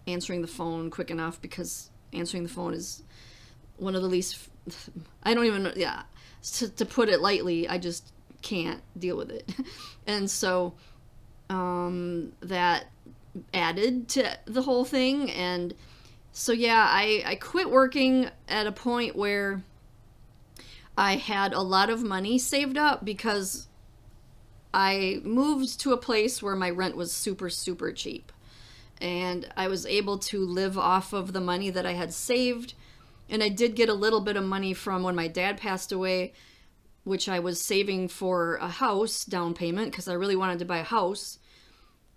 answering 0.05 0.41
the 0.41 0.49
phone 0.49 0.89
quick 0.89 1.09
enough 1.09 1.41
because 1.41 1.89
answering 2.11 2.43
the 2.43 2.49
phone 2.49 2.73
is 2.73 3.03
one 3.77 3.95
of 3.95 4.01
the 4.01 4.09
least. 4.09 4.49
I 5.23 5.33
don't 5.33 5.45
even 5.45 5.63
know. 5.63 5.73
Yeah. 5.73 6.01
To, 6.57 6.67
to 6.67 6.85
put 6.85 7.07
it 7.07 7.21
lightly, 7.21 7.69
I 7.69 7.77
just 7.77 8.11
can't 8.41 8.81
deal 8.99 9.15
with 9.15 9.31
it. 9.31 9.49
and 10.07 10.29
so 10.29 10.73
um, 11.49 12.33
that 12.41 12.87
added 13.53 14.09
to 14.09 14.37
the 14.43 14.63
whole 14.63 14.83
thing. 14.83 15.31
And 15.31 15.73
so 16.37 16.51
yeah, 16.51 16.85
I, 16.89 17.23
I 17.25 17.35
quit 17.35 17.69
working 17.69 18.29
at 18.49 18.67
a 18.67 18.71
point 18.73 19.15
where 19.15 19.63
I 20.97 21.15
had 21.15 21.53
a 21.53 21.61
lot 21.61 21.89
of 21.89 22.03
money 22.03 22.37
saved 22.37 22.77
up 22.77 23.05
because 23.05 23.69
I 24.73 25.21
moved 25.23 25.79
to 25.79 25.93
a 25.93 25.97
place 25.97 26.43
where 26.43 26.57
my 26.57 26.69
rent 26.69 26.97
was 26.97 27.13
super, 27.13 27.49
super 27.49 27.93
cheap. 27.93 28.33
And 28.99 29.47
I 29.55 29.69
was 29.69 29.85
able 29.85 30.17
to 30.19 30.45
live 30.45 30.77
off 30.77 31.13
of 31.13 31.31
the 31.31 31.39
money 31.39 31.69
that 31.69 31.85
I 31.85 31.93
had 31.93 32.13
saved. 32.13 32.73
And 33.29 33.41
I 33.41 33.47
did 33.47 33.73
get 33.73 33.87
a 33.87 33.93
little 33.93 34.19
bit 34.19 34.35
of 34.35 34.43
money 34.43 34.73
from 34.73 35.03
when 35.03 35.15
my 35.15 35.29
dad 35.29 35.57
passed 35.57 35.93
away, 35.93 36.33
which 37.05 37.29
I 37.29 37.39
was 37.39 37.61
saving 37.61 38.09
for 38.09 38.55
a 38.57 38.67
house 38.67 39.23
down 39.23 39.53
payment 39.53 39.91
because 39.91 40.09
I 40.09 40.13
really 40.13 40.35
wanted 40.35 40.59
to 40.59 40.65
buy 40.65 40.79
a 40.79 40.83
house. 40.83 41.39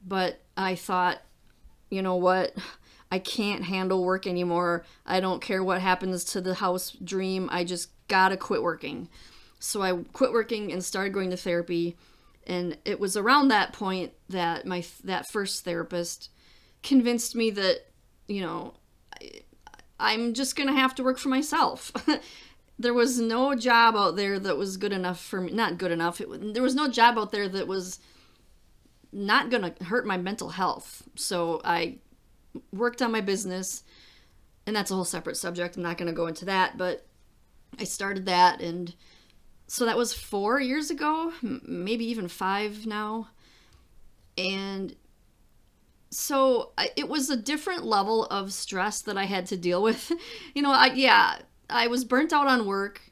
But 0.04 0.40
I 0.56 0.74
thought, 0.74 1.22
you 1.88 2.02
know 2.02 2.16
what? 2.16 2.52
I 3.10 3.18
can't 3.18 3.64
handle 3.64 4.04
work 4.04 4.26
anymore. 4.26 4.84
I 5.06 5.20
don't 5.20 5.40
care 5.40 5.64
what 5.64 5.80
happens 5.80 6.24
to 6.24 6.40
the 6.40 6.54
house 6.54 6.90
dream. 7.02 7.48
I 7.50 7.64
just 7.64 7.90
gotta 8.08 8.36
quit 8.36 8.62
working. 8.62 9.08
So 9.60 9.82
I 9.82 9.92
quit 10.12 10.32
working 10.32 10.72
and 10.72 10.84
started 10.84 11.12
going 11.12 11.30
to 11.30 11.36
therapy. 11.36 11.96
And 12.46 12.76
it 12.84 13.00
was 13.00 13.16
around 13.16 13.48
that 13.48 13.72
point 13.72 14.12
that 14.28 14.66
my 14.66 14.84
that 15.04 15.28
first 15.30 15.64
therapist 15.64 16.30
convinced 16.82 17.34
me 17.34 17.50
that, 17.50 17.86
you 18.26 18.40
know, 18.40 18.74
I, 19.98 20.12
am 20.12 20.34
just 20.34 20.56
gonna 20.56 20.74
have 20.74 20.94
to 20.96 21.02
work 21.02 21.18
for 21.18 21.28
myself. 21.28 21.92
there 22.78 22.94
was 22.94 23.18
no 23.18 23.54
job 23.54 23.96
out 23.96 24.16
there 24.16 24.38
that 24.38 24.56
was 24.56 24.76
good 24.76 24.92
enough 24.92 25.20
for 25.20 25.40
me. 25.40 25.52
Not 25.52 25.78
good 25.78 25.90
enough. 25.90 26.20
It, 26.20 26.54
there 26.54 26.62
was 26.62 26.74
no 26.74 26.88
job 26.88 27.18
out 27.18 27.32
there 27.32 27.48
that 27.48 27.66
was 27.66 28.00
not 29.12 29.50
gonna 29.50 29.74
hurt 29.84 30.06
my 30.06 30.16
mental 30.16 30.50
health. 30.50 31.02
So 31.16 31.60
I 31.64 31.98
worked 32.72 33.02
on 33.02 33.12
my 33.12 33.20
business, 33.20 33.82
and 34.66 34.74
that's 34.74 34.90
a 34.90 34.94
whole 34.94 35.04
separate 35.04 35.36
subject. 35.36 35.76
I'm 35.76 35.82
not 35.82 35.98
going 35.98 36.08
to 36.08 36.16
go 36.16 36.26
into 36.26 36.44
that, 36.46 36.76
but 36.76 37.06
I 37.78 37.84
started 37.84 38.26
that, 38.26 38.60
and 38.60 38.94
so 39.66 39.84
that 39.84 39.98
was 39.98 40.14
four 40.14 40.60
years 40.60 40.90
ago, 40.90 41.32
maybe 41.42 42.06
even 42.06 42.28
five 42.28 42.86
now. 42.86 43.28
And 44.38 44.96
so 46.10 46.72
it 46.96 47.08
was 47.08 47.28
a 47.28 47.36
different 47.36 47.84
level 47.84 48.24
of 48.26 48.52
stress 48.52 49.02
that 49.02 49.18
I 49.18 49.24
had 49.24 49.46
to 49.46 49.56
deal 49.56 49.82
with. 49.82 50.10
you 50.54 50.62
know, 50.62 50.72
I, 50.72 50.86
yeah, 50.94 51.40
I 51.68 51.88
was 51.88 52.04
burnt 52.04 52.32
out 52.32 52.46
on 52.46 52.66
work. 52.66 53.02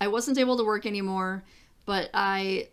I 0.00 0.08
wasn't 0.08 0.38
able 0.38 0.56
to 0.56 0.64
work 0.64 0.84
anymore, 0.84 1.44
but 1.84 2.10
I 2.12 2.68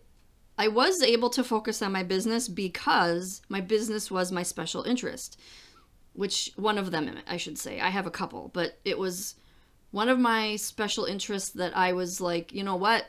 I 0.60 0.66
was 0.66 1.02
able 1.02 1.30
to 1.30 1.44
focus 1.44 1.82
on 1.82 1.92
my 1.92 2.02
business 2.02 2.48
because 2.48 3.42
my 3.48 3.60
business 3.60 4.10
was 4.10 4.32
my 4.32 4.42
special 4.42 4.82
interest 4.82 5.38
which 6.18 6.50
one 6.56 6.78
of 6.78 6.90
them 6.90 7.08
I 7.28 7.36
should 7.36 7.56
say. 7.56 7.78
I 7.78 7.90
have 7.90 8.04
a 8.04 8.10
couple, 8.10 8.50
but 8.52 8.76
it 8.84 8.98
was 8.98 9.36
one 9.92 10.08
of 10.08 10.18
my 10.18 10.56
special 10.56 11.04
interests 11.04 11.50
that 11.50 11.76
I 11.76 11.92
was 11.92 12.20
like, 12.20 12.52
you 12.52 12.64
know 12.64 12.74
what? 12.74 13.06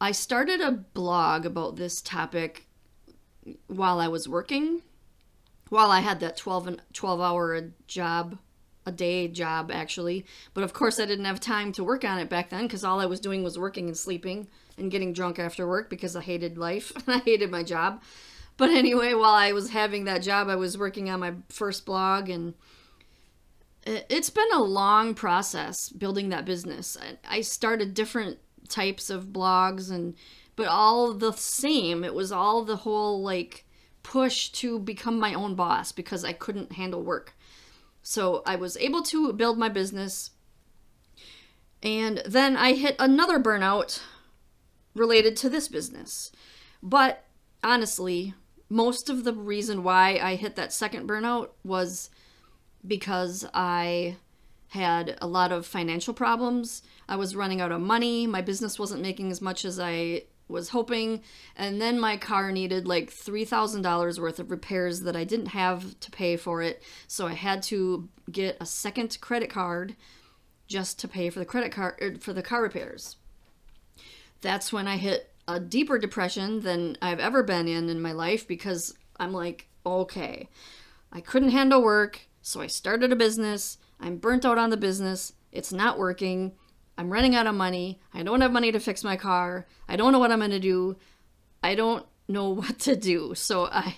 I 0.00 0.12
started 0.12 0.62
a 0.62 0.72
blog 0.72 1.44
about 1.44 1.76
this 1.76 2.00
topic 2.00 2.68
while 3.66 4.00
I 4.00 4.08
was 4.08 4.26
working, 4.26 4.80
while 5.68 5.90
I 5.90 6.00
had 6.00 6.20
that 6.20 6.38
12 6.38 6.66
and 6.66 6.82
12 6.94 7.20
hour 7.20 7.60
job 7.86 8.38
a 8.86 8.92
day 8.92 9.28
job 9.28 9.70
actually. 9.70 10.24
But 10.54 10.64
of 10.64 10.72
course, 10.72 10.98
I 10.98 11.04
didn't 11.04 11.26
have 11.26 11.38
time 11.38 11.70
to 11.72 11.84
work 11.84 12.02
on 12.02 12.18
it 12.18 12.30
back 12.30 12.48
then 12.48 12.62
because 12.62 12.82
all 12.82 12.98
I 12.98 13.04
was 13.04 13.20
doing 13.20 13.44
was 13.44 13.58
working 13.58 13.88
and 13.88 13.96
sleeping 13.96 14.48
and 14.78 14.90
getting 14.90 15.12
drunk 15.12 15.38
after 15.38 15.68
work 15.68 15.90
because 15.90 16.16
I 16.16 16.22
hated 16.22 16.56
life 16.56 16.92
and 17.06 17.16
I 17.16 17.18
hated 17.18 17.50
my 17.50 17.62
job. 17.62 18.00
But 18.56 18.70
anyway, 18.70 19.12
while 19.12 19.34
I 19.34 19.52
was 19.52 19.70
having 19.70 20.04
that 20.04 20.22
job, 20.22 20.48
I 20.48 20.56
was 20.56 20.78
working 20.78 21.10
on 21.10 21.20
my 21.20 21.34
first 21.48 21.84
blog 21.84 22.28
and 22.28 22.54
it's 23.86 24.30
been 24.30 24.52
a 24.52 24.62
long 24.62 25.14
process 25.14 25.90
building 25.90 26.30
that 26.30 26.44
business. 26.44 26.96
I 27.28 27.42
started 27.42 27.94
different 27.94 28.38
types 28.68 29.10
of 29.10 29.26
blogs 29.26 29.90
and 29.90 30.14
but 30.56 30.68
all 30.68 31.12
the 31.12 31.32
same. 31.32 32.02
It 32.02 32.14
was 32.14 32.32
all 32.32 32.64
the 32.64 32.76
whole 32.76 33.22
like 33.22 33.64
push 34.02 34.48
to 34.50 34.78
become 34.78 35.18
my 35.18 35.34
own 35.34 35.54
boss 35.54 35.92
because 35.92 36.24
I 36.24 36.32
couldn't 36.32 36.72
handle 36.72 37.02
work. 37.02 37.34
So 38.02 38.42
I 38.46 38.56
was 38.56 38.76
able 38.78 39.02
to 39.04 39.32
build 39.32 39.58
my 39.58 39.68
business. 39.68 40.30
And 41.82 42.22
then 42.24 42.56
I 42.56 42.72
hit 42.72 42.96
another 42.98 43.38
burnout 43.38 44.00
related 44.94 45.36
to 45.38 45.50
this 45.50 45.68
business. 45.68 46.32
But 46.82 47.24
honestly, 47.62 48.34
most 48.68 49.08
of 49.08 49.24
the 49.24 49.32
reason 49.32 49.82
why 49.82 50.18
I 50.22 50.34
hit 50.34 50.56
that 50.56 50.72
second 50.72 51.08
burnout 51.08 51.50
was 51.64 52.10
because 52.86 53.46
I 53.54 54.16
had 54.68 55.16
a 55.20 55.26
lot 55.26 55.52
of 55.52 55.66
financial 55.66 56.12
problems. 56.12 56.82
I 57.08 57.16
was 57.16 57.36
running 57.36 57.60
out 57.60 57.72
of 57.72 57.80
money. 57.80 58.26
My 58.26 58.42
business 58.42 58.78
wasn't 58.78 59.02
making 59.02 59.30
as 59.30 59.40
much 59.40 59.64
as 59.64 59.78
I 59.78 60.24
was 60.48 60.70
hoping. 60.70 61.22
And 61.56 61.80
then 61.80 61.98
my 61.98 62.16
car 62.16 62.52
needed 62.52 62.86
like 62.86 63.10
$3,000 63.10 64.18
worth 64.18 64.38
of 64.38 64.50
repairs 64.50 65.00
that 65.00 65.16
I 65.16 65.24
didn't 65.24 65.46
have 65.46 65.98
to 66.00 66.10
pay 66.10 66.36
for 66.36 66.62
it. 66.62 66.82
So 67.06 67.26
I 67.26 67.34
had 67.34 67.62
to 67.64 68.08
get 68.30 68.56
a 68.60 68.66
second 68.66 69.20
credit 69.20 69.50
card 69.50 69.96
just 70.68 70.98
to 71.00 71.08
pay 71.08 71.30
for 71.30 71.38
the 71.38 71.44
credit 71.44 71.72
card 71.72 71.94
er, 72.02 72.14
for 72.20 72.32
the 72.32 72.42
car 72.42 72.62
repairs. 72.62 73.16
That's 74.40 74.72
when 74.72 74.86
I 74.86 74.96
hit 74.96 75.32
a 75.48 75.60
deeper 75.60 75.98
depression 75.98 76.60
than 76.60 76.96
I've 77.00 77.20
ever 77.20 77.42
been 77.42 77.68
in 77.68 77.88
in 77.88 78.00
my 78.00 78.12
life 78.12 78.46
because 78.48 78.94
I'm 79.18 79.32
like, 79.32 79.68
okay, 79.84 80.48
I 81.12 81.20
couldn't 81.20 81.50
handle 81.50 81.82
work. 81.82 82.20
So 82.42 82.60
I 82.60 82.66
started 82.66 83.12
a 83.12 83.16
business. 83.16 83.78
I'm 84.00 84.18
burnt 84.18 84.44
out 84.44 84.58
on 84.58 84.70
the 84.70 84.76
business. 84.76 85.32
It's 85.52 85.72
not 85.72 85.98
working. 85.98 86.52
I'm 86.98 87.12
running 87.12 87.34
out 87.34 87.46
of 87.46 87.54
money. 87.54 88.00
I 88.12 88.22
don't 88.22 88.40
have 88.40 88.52
money 88.52 88.72
to 88.72 88.80
fix 88.80 89.04
my 89.04 89.16
car. 89.16 89.66
I 89.88 89.96
don't 89.96 90.12
know 90.12 90.18
what 90.18 90.32
I'm 90.32 90.38
going 90.38 90.50
to 90.50 90.60
do. 90.60 90.96
I 91.62 91.74
don't 91.74 92.06
know 92.28 92.50
what 92.54 92.78
to 92.80 92.96
do. 92.96 93.34
So 93.34 93.66
I 93.66 93.96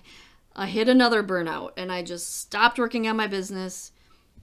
I 0.58 0.66
hit 0.66 0.88
another 0.88 1.22
burnout 1.22 1.70
and 1.76 1.92
I 1.92 2.02
just 2.02 2.40
stopped 2.40 2.80
working 2.80 3.06
on 3.06 3.16
my 3.16 3.28
business. 3.28 3.92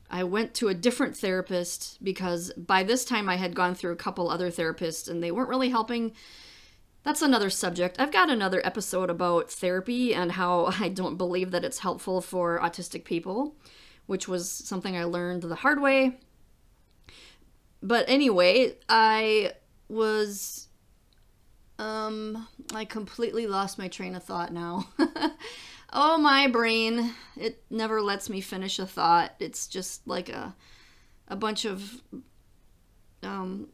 I 0.09 0.23
went 0.23 0.53
to 0.55 0.69
a 0.69 0.73
different 0.73 1.17
therapist 1.17 2.01
because 2.01 2.53
by 2.53 2.83
this 2.83 3.03
time 3.03 3.27
I 3.27 3.35
had 3.35 3.53
gone 3.53 3.75
through 3.75 3.91
a 3.91 3.97
couple 3.97 4.29
other 4.29 4.49
therapists 4.49 5.09
and 5.09 5.21
they 5.21 5.31
weren't 5.31 5.49
really 5.49 5.69
helping. 5.69 6.13
That's 7.05 7.21
another 7.21 7.49
subject. 7.49 7.99
I've 7.99 8.11
got 8.11 8.29
another 8.29 8.65
episode 8.65 9.09
about 9.09 9.49
therapy 9.49 10.13
and 10.13 10.33
how 10.33 10.65
I 10.79 10.89
don't 10.89 11.15
believe 11.15 11.51
that 11.51 11.63
it's 11.63 11.79
helpful 11.79 12.19
for 12.19 12.59
autistic 12.59 13.05
people 13.05 13.55
which 14.05 14.27
was 14.27 14.49
something 14.49 14.95
I 14.95 15.05
learned 15.05 15.43
the 15.43 15.55
hard 15.55 15.81
way. 15.81 16.19
But 17.81 18.05
anyway, 18.07 18.77
I 18.89 19.53
was 19.87 20.67
um 21.77 22.47
I 22.73 22.85
completely 22.85 23.47
lost 23.47 23.77
my 23.77 23.87
train 23.87 24.15
of 24.15 24.23
thought 24.23 24.53
now. 24.53 24.89
oh 25.93 26.17
my 26.17 26.47
brain, 26.47 27.13
it 27.35 27.63
never 27.69 28.01
lets 28.01 28.29
me 28.29 28.41
finish 28.41 28.79
a 28.79 28.85
thought. 28.85 29.33
It's 29.39 29.67
just 29.67 30.07
like 30.07 30.29
a 30.29 30.55
a 31.27 31.35
bunch 31.35 31.65
of 31.65 32.01
um 33.23 33.69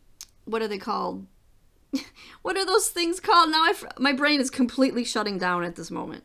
what 0.45 0.61
are 0.61 0.67
they 0.67 0.77
called? 0.77 1.25
what 2.41 2.57
are 2.57 2.65
those 2.65 2.89
things 2.89 3.19
called? 3.19 3.49
Now 3.49 3.63
I 3.63 3.73
my 3.97 4.13
brain 4.13 4.39
is 4.41 4.49
completely 4.49 5.03
shutting 5.03 5.37
down 5.37 5.63
at 5.63 5.75
this 5.75 5.91
moment 5.91 6.23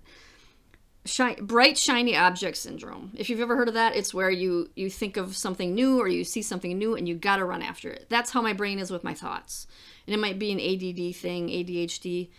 bright 1.40 1.78
shiny 1.78 2.16
object 2.16 2.56
syndrome. 2.56 3.12
If 3.16 3.30
you've 3.30 3.40
ever 3.40 3.56
heard 3.56 3.68
of 3.68 3.74
that, 3.74 3.96
it's 3.96 4.12
where 4.12 4.30
you 4.30 4.70
you 4.74 4.90
think 4.90 5.16
of 5.16 5.36
something 5.36 5.74
new 5.74 6.00
or 6.00 6.08
you 6.08 6.24
see 6.24 6.42
something 6.42 6.76
new 6.76 6.94
and 6.94 7.08
you 7.08 7.14
got 7.14 7.36
to 7.36 7.44
run 7.44 7.62
after 7.62 7.90
it. 7.90 8.06
That's 8.08 8.30
how 8.30 8.42
my 8.42 8.52
brain 8.52 8.78
is 8.78 8.90
with 8.90 9.04
my 9.04 9.14
thoughts. 9.14 9.66
And 10.06 10.14
it 10.14 10.18
might 10.18 10.38
be 10.38 10.52
an 10.52 10.60
ADD 10.60 11.16
thing, 11.16 11.48
ADHD. 11.48 12.30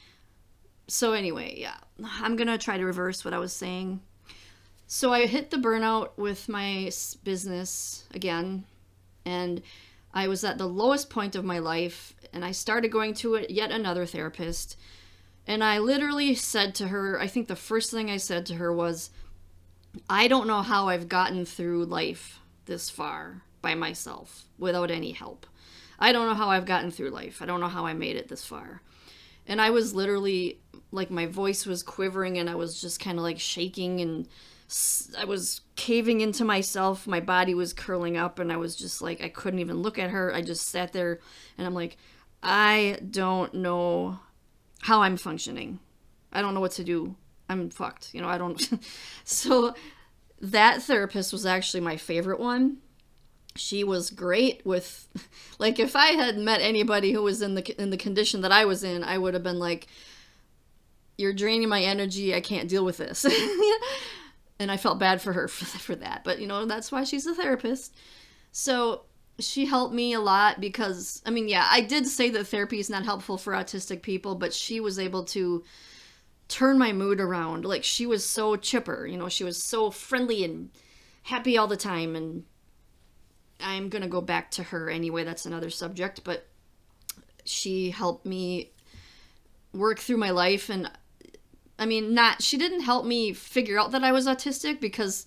So 0.88 1.13
anyway, 1.13 1.56
yeah. 1.58 1.78
I'm 2.21 2.36
going 2.36 2.47
to 2.47 2.58
try 2.58 2.78
to 2.78 2.86
reverse 2.86 3.25
what 3.25 3.34
I 3.34 3.39
was 3.39 3.54
saying. 3.54 4.01
So 4.86 5.12
I 5.12 5.28
hit 5.28 5.49
the 5.49 5.58
burnout 5.58 6.12
with 6.17 6.47
my 6.47 6.91
business 7.23 8.06
again 8.13 8.63
and 9.25 9.62
I 10.13 10.28
was 10.28 10.43
at 10.43 10.58
the 10.58 10.67
lowest 10.67 11.10
point 11.10 11.36
of 11.36 11.46
my 11.46 11.60
life 11.60 12.13
and 12.34 12.43
I 12.43 12.52
started 12.52 12.91
going 12.91 13.13
to 13.15 13.46
yet 13.50 13.72
another 13.72 14.06
therapist 14.06 14.78
and 15.48 15.63
I 15.63 15.80
literally 15.80 16.36
said 16.36 16.76
to 16.76 16.89
her, 16.89 17.20
I 17.20 17.28
think 17.28 17.48
the 17.48 17.56
first 17.56 17.89
thing 17.89 18.12
I 18.12 18.17
said 18.17 18.46
to 18.48 18.56
her 18.56 18.72
was, 18.72 19.10
I 20.10 20.28
don't 20.28 20.48
know 20.48 20.62
how 20.62 20.89
I've 20.89 21.08
gotten 21.08 21.46
through 21.46 21.86
life 21.86 22.39
this 22.65 22.89
far 22.89 23.43
by 23.62 23.74
myself 23.74 24.46
without 24.60 24.91
any 24.91 25.13
help. 25.13 25.48
I 25.98 26.12
don't 26.12 26.28
know 26.28 26.36
how 26.36 26.50
I've 26.50 26.65
gotten 26.65 26.91
through 26.91 27.10
life. 27.12 27.41
I 27.41 27.46
don't 27.46 27.62
know 27.62 27.70
how 27.70 27.86
I 27.86 27.93
made 27.93 28.17
it 28.17 28.28
this 28.28 28.46
far. 28.46 28.82
And 29.48 29.62
I 29.62 29.70
was 29.70 29.96
literally 29.96 30.60
like 30.91 31.10
my 31.10 31.26
voice 31.26 31.65
was 31.65 31.82
quivering 31.82 32.38
and 32.38 32.50
I 32.50 32.56
was 32.56 32.80
just 32.80 33.00
kind 33.00 33.17
of 33.17 33.24
like 33.24 33.39
shaking 33.39 34.02
and 34.02 34.28
I 35.17 35.23
was 35.25 35.62
caving 35.75 36.21
into 36.21 36.43
myself. 36.43 37.08
My 37.08 37.19
body 37.19 37.53
was 37.53 37.73
curling 37.73 38.17
up 38.17 38.39
and 38.39 38.51
I 38.51 38.58
was 38.58 38.75
just 38.75 39.01
like 39.01 39.23
I 39.23 39.30
couldn't 39.30 39.60
even 39.60 39.77
look 39.77 39.97
at 39.97 40.10
her. 40.10 40.34
I 40.34 40.41
just 40.41 40.67
sat 40.67 40.93
there 40.93 41.19
and 41.58 41.65
I'm 41.65 41.73
like 41.73 41.97
I 42.43 42.99
don't 43.10 43.53
know 43.53 44.19
how 44.82 45.01
I'm 45.01 45.17
functioning. 45.17 45.80
I 46.32 46.41
don't 46.41 46.53
know 46.53 46.60
what 46.60 46.71
to 46.73 46.84
do. 46.84 47.15
I'm 47.49 47.69
fucked. 47.69 48.13
You 48.13 48.21
know, 48.21 48.27
I 48.27 48.38
don't. 48.38 48.69
so 49.23 49.73
that 50.41 50.84
therapist 50.84 51.32
was 51.32 51.45
actually 51.45 51.82
my 51.82 51.97
favorite 51.97 52.39
one. 52.39 52.77
She 53.56 53.84
was 53.84 54.12
great 54.12 54.63
with, 54.65 55.08
like, 55.60 55.80
if 55.80 55.95
I 55.95 56.08
had 56.08 56.38
met 56.38 56.62
anybody 56.62 57.12
who 57.12 57.23
was 57.23 57.41
in 57.41 57.56
the 57.56 57.82
in 57.82 57.89
the 57.89 57.97
condition 57.97 58.41
that 58.41 58.51
I 58.51 58.65
was 58.65 58.84
in, 58.84 59.03
I 59.03 59.17
would 59.17 59.34
have 59.34 59.43
been 59.43 59.60
like, 59.60 59.88
"You're 61.17 61.34
draining 61.34 61.69
my 61.69 61.82
energy. 61.82 62.36
I 62.36 62.41
can't 62.41 62.69
deal 62.69 62.86
with 62.86 62.97
this." 62.97 63.25
and 64.60 64.72
I 64.72 64.78
felt 64.78 65.00
bad 65.00 65.22
for 65.22 65.34
her 65.34 65.48
for, 65.48 65.65
for 65.65 65.96
that. 65.96 66.24
But 66.24 66.39
you 66.39 66.48
know, 66.48 66.65
that's 66.65 66.91
why 66.91 67.04
she's 67.04 67.26
a 67.26 67.36
therapist. 67.36 67.96
So 68.52 69.04
she 69.39 69.65
helped 69.65 69.93
me 69.93 70.13
a 70.13 70.20
lot 70.20 70.60
because 70.60 71.22
I 71.26 71.30
mean, 71.30 71.48
yeah, 71.48 71.67
I 71.70 71.82
did 71.82 72.08
say 72.08 72.30
that 72.32 72.46
therapy 72.46 72.80
is 72.80 72.89
not 72.89 73.06
helpful 73.06 73.38
for 73.38 73.54
autistic 73.54 74.02
people, 74.02 74.36
but 74.36 74.54
she 74.54 74.80
was 74.80 74.98
able 74.98 75.24
to 75.26 75.63
turn 76.48 76.78
my 76.78 76.93
mood 76.93 77.20
around. 77.20 77.65
Like 77.65 77.84
she 77.84 78.06
was 78.06 78.26
so 78.26 78.56
chipper, 78.56 79.06
you 79.06 79.17
know, 79.17 79.30
she 79.30 79.43
was 79.43 79.63
so 79.63 79.91
friendly 79.91 80.43
and 80.43 80.70
happy 81.24 81.58
all 81.58 81.67
the 81.67 81.78
time 81.78 82.15
and 82.15 82.46
I'm 83.60 83.89
going 83.89 84.04
to 84.04 84.08
go 84.08 84.22
back 84.22 84.52
to 84.52 84.63
her 84.63 84.89
anyway. 84.89 85.24
That's 85.24 85.46
another 85.46 85.70
subject, 85.70 86.24
but 86.24 86.46
she 87.43 87.91
helped 87.91 88.26
me 88.26 88.72
work 89.74 90.00
through 90.00 90.17
my 90.17 90.30
life 90.30 90.70
and 90.70 90.89
I 91.79 91.85
mean, 91.85 92.13
not 92.13 92.41
she 92.41 92.57
didn't 92.57 92.81
help 92.81 93.05
me 93.05 93.33
figure 93.33 93.79
out 93.79 93.91
that 93.91 94.03
I 94.03 94.11
was 94.11 94.27
autistic 94.27 94.79
because 94.79 95.25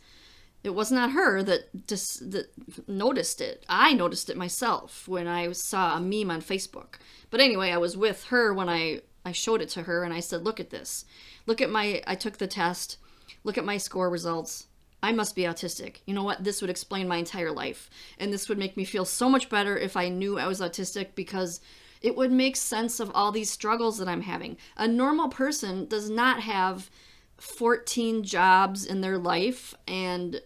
it 0.63 0.71
was 0.71 0.93
not 0.93 1.13
her 1.13 1.43
that 1.43 1.87
just 1.87 2.31
that 2.33 2.51
noticed 2.89 3.41
it. 3.41 3.65
I 3.69 3.93
noticed 3.93 4.29
it 4.29 4.37
myself 4.37 5.09
when 5.09 5.27
I 5.27 5.53
saw 5.53 5.97
a 5.97 6.01
meme 6.01 6.31
on 6.31 6.43
Facebook. 6.43 6.97
But 7.31 7.41
anyway, 7.41 7.71
I 7.71 7.79
was 7.79 7.97
with 7.97 8.25
her 8.25 8.53
when 8.53 8.69
I 8.69 9.01
I 9.25 9.33
showed 9.33 9.63
it 9.63 9.69
to 9.71 9.83
her 9.83 10.03
and 10.05 10.13
I 10.13 10.21
said, 10.21 10.45
"Look 10.45 10.61
at 10.61 10.71
this. 10.71 11.05
Look 11.47 11.61
at 11.61 11.71
my 11.71 12.03
I 12.07 12.15
took 12.15 12.39
the 12.39 12.47
test. 12.47 12.99
Look 13.45 13.57
at 13.57 13.65
my 13.65 13.79
score 13.79 14.11
results. 14.11 14.67
I 15.03 15.13
must 15.13 15.35
be 15.35 15.43
autistic. 15.43 15.97
You 16.05 16.13
know 16.13 16.23
what? 16.23 16.45
This 16.45 16.61
would 16.61 16.69
explain 16.69 17.09
my 17.09 17.17
entire 17.17 17.53
life. 17.53 17.89
And 18.19 18.33
this 18.33 18.49
would 18.49 18.59
make 18.59 18.77
me 18.77 18.85
feel 18.85 19.07
so 19.07 19.31
much 19.31 19.49
better 19.49 19.79
if 19.79 19.97
I 19.97 20.09
knew 20.11 20.39
I 20.39 20.47
was 20.47 20.61
autistic 20.61 21.15
because 21.15 21.61
it 22.01 22.17
would 22.17 22.33
make 22.33 22.57
sense 22.57 23.01
of 23.01 23.11
all 23.15 23.33
these 23.33 23.51
struggles 23.51 23.99
that 23.99 24.09
I'm 24.09 24.23
having. 24.23 24.57
A 24.77 24.89
normal 24.89 25.29
person 25.29 25.87
does 25.87 26.09
not 26.09 26.41
have 26.41 26.91
14 27.37 28.23
jobs 28.23 28.87
in 28.87 29.01
their 29.01 29.19
life 29.19 29.75
and 29.87 30.41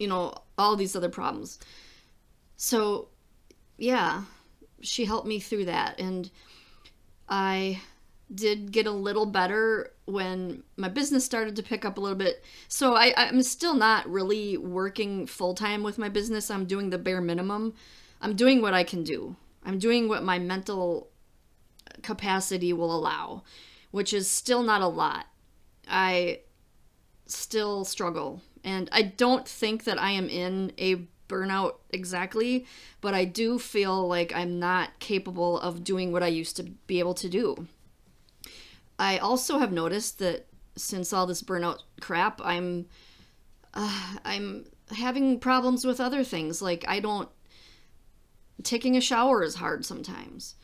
you 0.00 0.08
know, 0.08 0.32
all 0.56 0.74
these 0.74 0.96
other 0.96 1.10
problems. 1.10 1.60
So, 2.56 3.08
yeah, 3.76 4.22
she 4.80 5.04
helped 5.04 5.28
me 5.28 5.38
through 5.38 5.66
that. 5.66 6.00
And 6.00 6.30
I 7.28 7.82
did 8.34 8.72
get 8.72 8.86
a 8.86 8.90
little 8.90 9.26
better 9.26 9.92
when 10.06 10.62
my 10.76 10.88
business 10.88 11.24
started 11.24 11.54
to 11.56 11.62
pick 11.62 11.84
up 11.84 11.98
a 11.98 12.00
little 12.00 12.16
bit. 12.16 12.42
So 12.66 12.94
I, 12.94 13.12
I'm 13.16 13.42
still 13.42 13.74
not 13.74 14.08
really 14.10 14.56
working 14.56 15.26
full 15.26 15.54
time 15.54 15.82
with 15.82 15.98
my 15.98 16.08
business. 16.08 16.50
I'm 16.50 16.64
doing 16.64 16.90
the 16.90 16.98
bare 16.98 17.20
minimum. 17.20 17.74
I'm 18.22 18.34
doing 18.34 18.62
what 18.62 18.72
I 18.72 18.84
can 18.84 19.04
do. 19.04 19.36
I'm 19.64 19.78
doing 19.78 20.08
what 20.08 20.22
my 20.22 20.38
mental 20.38 21.10
capacity 22.02 22.72
will 22.72 22.94
allow, 22.94 23.42
which 23.90 24.12
is 24.12 24.28
still 24.30 24.62
not 24.62 24.80
a 24.80 24.86
lot. 24.86 25.26
I 25.88 26.40
still 27.26 27.84
struggle 27.84 28.42
And 28.64 28.88
I 28.92 29.02
don't 29.02 29.46
think 29.48 29.84
that 29.84 30.00
I 30.00 30.10
am 30.10 30.28
in 30.28 30.72
a 30.78 31.06
burnout 31.28 31.76
exactly, 31.90 32.66
but 33.00 33.14
I 33.14 33.24
do 33.24 33.58
feel 33.58 34.06
like 34.06 34.34
I'm 34.34 34.58
not 34.58 34.98
capable 34.98 35.58
of 35.60 35.84
doing 35.84 36.12
what 36.12 36.22
I 36.22 36.26
used 36.26 36.56
to 36.56 36.64
be 36.64 36.98
able 36.98 37.14
to 37.14 37.28
do. 37.28 37.68
I 38.98 39.16
also 39.16 39.58
have 39.58 39.72
noticed 39.72 40.18
that 40.18 40.46
since 40.76 41.12
all 41.12 41.26
this 41.26 41.42
burnout 41.42 41.78
crap, 42.00 42.40
I'm 42.44 42.86
uh, 43.72 44.16
I'm 44.24 44.66
having 44.94 45.38
problems 45.38 45.84
with 45.84 46.00
other 46.00 46.24
things. 46.24 46.60
Like 46.60 46.84
I 46.88 47.00
don't 47.00 47.28
taking 48.62 48.96
a 48.96 49.00
shower 49.00 49.42
is 49.42 49.56
hard 49.56 49.84
sometimes. 49.84 50.54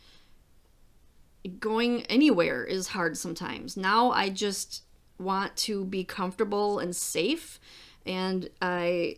Going 1.61 2.03
anywhere 2.07 2.65
is 2.65 2.89
hard 2.89 3.17
sometimes. 3.17 3.77
Now 3.77 4.11
I 4.11 4.31
just 4.31 4.83
want 5.19 5.57
to 5.57 5.85
be 5.85 6.05
comfortable 6.05 6.79
and 6.79 6.95
safe 6.95 7.61
and 8.05 8.49
I 8.61 9.17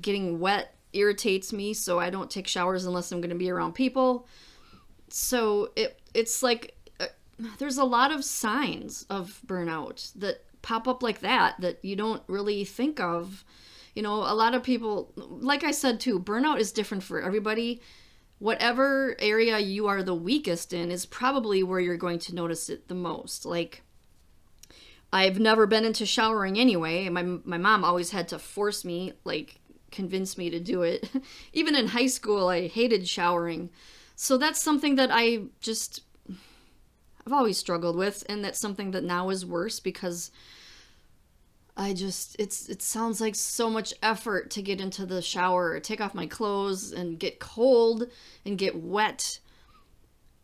getting 0.00 0.40
wet 0.40 0.74
irritates 0.92 1.52
me, 1.52 1.74
so 1.74 1.98
I 1.98 2.10
don't 2.10 2.30
take 2.30 2.48
showers 2.48 2.84
unless 2.86 3.12
I'm 3.12 3.20
going 3.20 3.30
to 3.30 3.36
be 3.36 3.50
around 3.50 3.74
people. 3.74 4.26
So 5.08 5.70
it 5.76 6.00
it's 6.14 6.42
like 6.42 6.74
uh, 7.00 7.06
there's 7.58 7.78
a 7.78 7.84
lot 7.84 8.12
of 8.12 8.24
signs 8.24 9.06
of 9.08 9.40
burnout 9.46 10.12
that 10.14 10.44
pop 10.62 10.88
up 10.88 11.02
like 11.02 11.20
that 11.20 11.60
that 11.60 11.84
you 11.84 11.96
don't 11.96 12.22
really 12.26 12.64
think 12.64 12.98
of. 13.00 13.44
You 13.94 14.02
know, 14.02 14.14
a 14.14 14.34
lot 14.34 14.54
of 14.54 14.62
people 14.62 15.12
like 15.16 15.64
I 15.64 15.70
said 15.70 16.00
too, 16.00 16.18
burnout 16.18 16.58
is 16.58 16.72
different 16.72 17.02
for 17.02 17.20
everybody. 17.20 17.80
Whatever 18.38 19.16
area 19.18 19.58
you 19.58 19.86
are 19.86 20.02
the 20.02 20.14
weakest 20.14 20.72
in 20.72 20.90
is 20.90 21.06
probably 21.06 21.62
where 21.62 21.80
you're 21.80 21.96
going 21.96 22.18
to 22.20 22.34
notice 22.34 22.68
it 22.68 22.88
the 22.88 22.94
most. 22.94 23.46
Like 23.46 23.82
I've 25.12 25.38
never 25.40 25.66
been 25.66 25.84
into 25.84 26.04
showering 26.04 26.58
anyway. 26.58 27.08
My 27.08 27.22
my 27.22 27.58
mom 27.58 27.84
always 27.84 28.10
had 28.10 28.28
to 28.28 28.38
force 28.38 28.84
me 28.84 29.14
like 29.24 29.60
convince 29.90 30.36
me 30.36 30.50
to 30.50 30.60
do 30.60 30.82
it. 30.82 31.08
Even 31.52 31.74
in 31.74 31.88
high 31.88 32.08
school, 32.08 32.48
I 32.48 32.68
hated 32.68 33.08
showering. 33.08 33.70
So 34.14 34.36
that's 34.36 34.60
something 34.60 34.96
that 34.96 35.10
I 35.12 35.44
just 35.60 36.02
I've 37.26 37.32
always 37.32 37.58
struggled 37.58 37.96
with 37.96 38.24
and 38.28 38.44
that's 38.44 38.60
something 38.60 38.90
that 38.92 39.04
now 39.04 39.30
is 39.30 39.46
worse 39.46 39.80
because 39.80 40.30
I 41.76 41.92
just 41.92 42.36
it's 42.38 42.68
it 42.68 42.80
sounds 42.80 43.20
like 43.20 43.34
so 43.34 43.68
much 43.68 43.92
effort 44.02 44.50
to 44.52 44.62
get 44.62 44.80
into 44.80 45.04
the 45.04 45.20
shower, 45.20 45.78
take 45.80 46.00
off 46.00 46.14
my 46.14 46.26
clothes 46.26 46.92
and 46.92 47.18
get 47.18 47.38
cold 47.38 48.06
and 48.44 48.56
get 48.56 48.80
wet. 48.80 49.40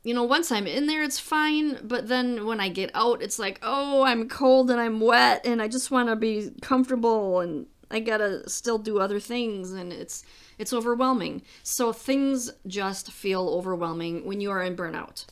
You 0.05 0.15
know, 0.15 0.25
once 0.25 0.53
I'm 0.53 0.67
in 0.67 0.87
there 0.87 1.03
it's 1.03 1.19
fine, 1.19 1.79
but 1.85 2.09
then 2.09 2.45
when 2.45 2.61
I 2.61 2.69
get 2.69 2.91
out 2.93 3.23
it's 3.23 3.39
like, 3.39 3.59
"Oh, 3.63 4.03
I'm 4.03 4.29
cold 4.29 4.71
and 4.71 4.81
I'm 4.81 5.01
wet 5.01 5.47
and 5.47 5.63
I 5.63 5.69
just 5.69 5.91
want 5.91 6.09
to 6.09 6.17
be 6.17 6.51
comfortable 6.61 7.41
and 7.41 7.67
I 7.93 8.01
gotta 8.01 8.49
still 8.49 8.79
do 8.79 8.99
other 8.99 9.21
things, 9.21 9.73
and 9.73 9.93
it's 9.93 10.25
it's 10.59 10.73
overwhelming. 10.73 11.43
So 11.63 11.93
things 11.93 12.51
just 12.67 13.13
feel 13.13 13.49
overwhelming 13.49 14.25
when 14.25 14.41
you 14.41 14.51
are 14.51 14.63
in 14.63 14.75
burnout. 14.75 15.27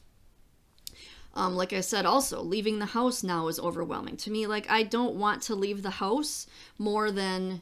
Um, 1.34 1.54
like 1.54 1.72
I 1.72 1.80
said, 1.80 2.06
also 2.06 2.42
leaving 2.42 2.78
the 2.78 2.86
house 2.86 3.22
now 3.22 3.48
is 3.48 3.60
overwhelming 3.60 4.16
to 4.18 4.30
me. 4.30 4.46
Like 4.46 4.68
I 4.70 4.82
don't 4.82 5.14
want 5.14 5.42
to 5.42 5.54
leave 5.54 5.82
the 5.82 5.90
house 5.90 6.46
more 6.78 7.10
than 7.10 7.60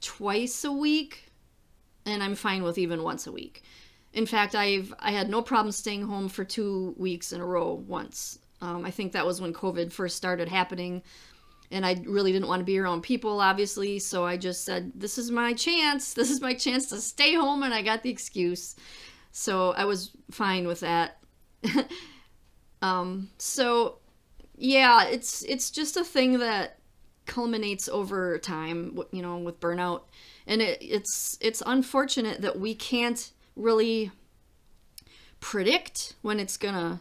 twice 0.00 0.64
a 0.64 0.72
week, 0.72 1.30
and 2.04 2.22
I'm 2.22 2.34
fine 2.34 2.62
with 2.62 2.78
even 2.78 3.02
once 3.02 3.26
a 3.26 3.32
week. 3.32 3.62
In 4.12 4.24
fact, 4.24 4.54
I've 4.54 4.94
I 4.98 5.10
had 5.10 5.28
no 5.28 5.42
problem 5.42 5.72
staying 5.72 6.02
home 6.02 6.28
for 6.28 6.44
two 6.44 6.94
weeks 6.96 7.32
in 7.32 7.40
a 7.40 7.46
row 7.46 7.74
once. 7.86 8.38
Um, 8.62 8.86
I 8.86 8.90
think 8.90 9.12
that 9.12 9.26
was 9.26 9.40
when 9.40 9.52
COVID 9.52 9.92
first 9.92 10.16
started 10.16 10.48
happening 10.48 11.02
and 11.70 11.84
I 11.84 12.00
really 12.06 12.32
didn't 12.32 12.48
want 12.48 12.60
to 12.60 12.64
be 12.64 12.78
around 12.78 13.02
people, 13.02 13.40
obviously. 13.40 13.98
So 13.98 14.24
I 14.24 14.36
just 14.36 14.64
said, 14.64 14.92
This 14.94 15.18
is 15.18 15.30
my 15.30 15.52
chance. 15.52 16.14
This 16.14 16.30
is 16.30 16.40
my 16.40 16.54
chance 16.54 16.88
to 16.88 17.00
stay 17.00 17.34
home. 17.34 17.62
And 17.62 17.74
I 17.74 17.82
got 17.82 18.02
the 18.02 18.10
excuse. 18.10 18.76
So 19.32 19.72
I 19.72 19.84
was 19.84 20.12
fine 20.30 20.66
with 20.66 20.80
that. 20.80 21.18
um, 22.86 23.30
so 23.38 23.98
yeah, 24.56 25.04
it's 25.04 25.42
it's 25.42 25.70
just 25.70 25.96
a 25.96 26.04
thing 26.04 26.38
that 26.38 26.78
culminates 27.26 27.88
over 27.88 28.38
time, 28.38 28.98
you 29.10 29.22
know, 29.22 29.38
with 29.38 29.58
burnout. 29.60 30.02
And 30.46 30.62
it, 30.62 30.78
it's 30.80 31.36
it's 31.40 31.62
unfortunate 31.66 32.42
that 32.42 32.58
we 32.58 32.74
can't 32.74 33.32
really 33.56 34.12
predict 35.40 36.14
when 36.22 36.38
it's 36.38 36.56
gonna 36.56 37.00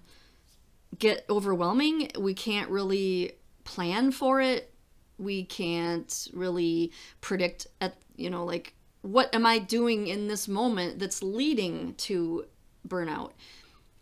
get 0.98 1.24
overwhelming. 1.30 2.10
We 2.18 2.34
can't 2.34 2.70
really 2.70 3.34
plan 3.64 4.12
for 4.12 4.42
it. 4.42 4.74
We 5.20 5.44
can't 5.46 6.28
really 6.34 6.92
predict 7.22 7.68
at 7.80 7.96
you 8.16 8.32
know 8.32 8.44
like 8.44 8.74
what 9.02 9.34
am 9.36 9.46
I 9.46 9.60
doing 9.60 10.08
in 10.08 10.28
this 10.28 10.48
moment 10.48 10.98
that's 10.98 11.22
leading 11.22 11.94
to 11.96 12.46
burnout. 12.88 13.34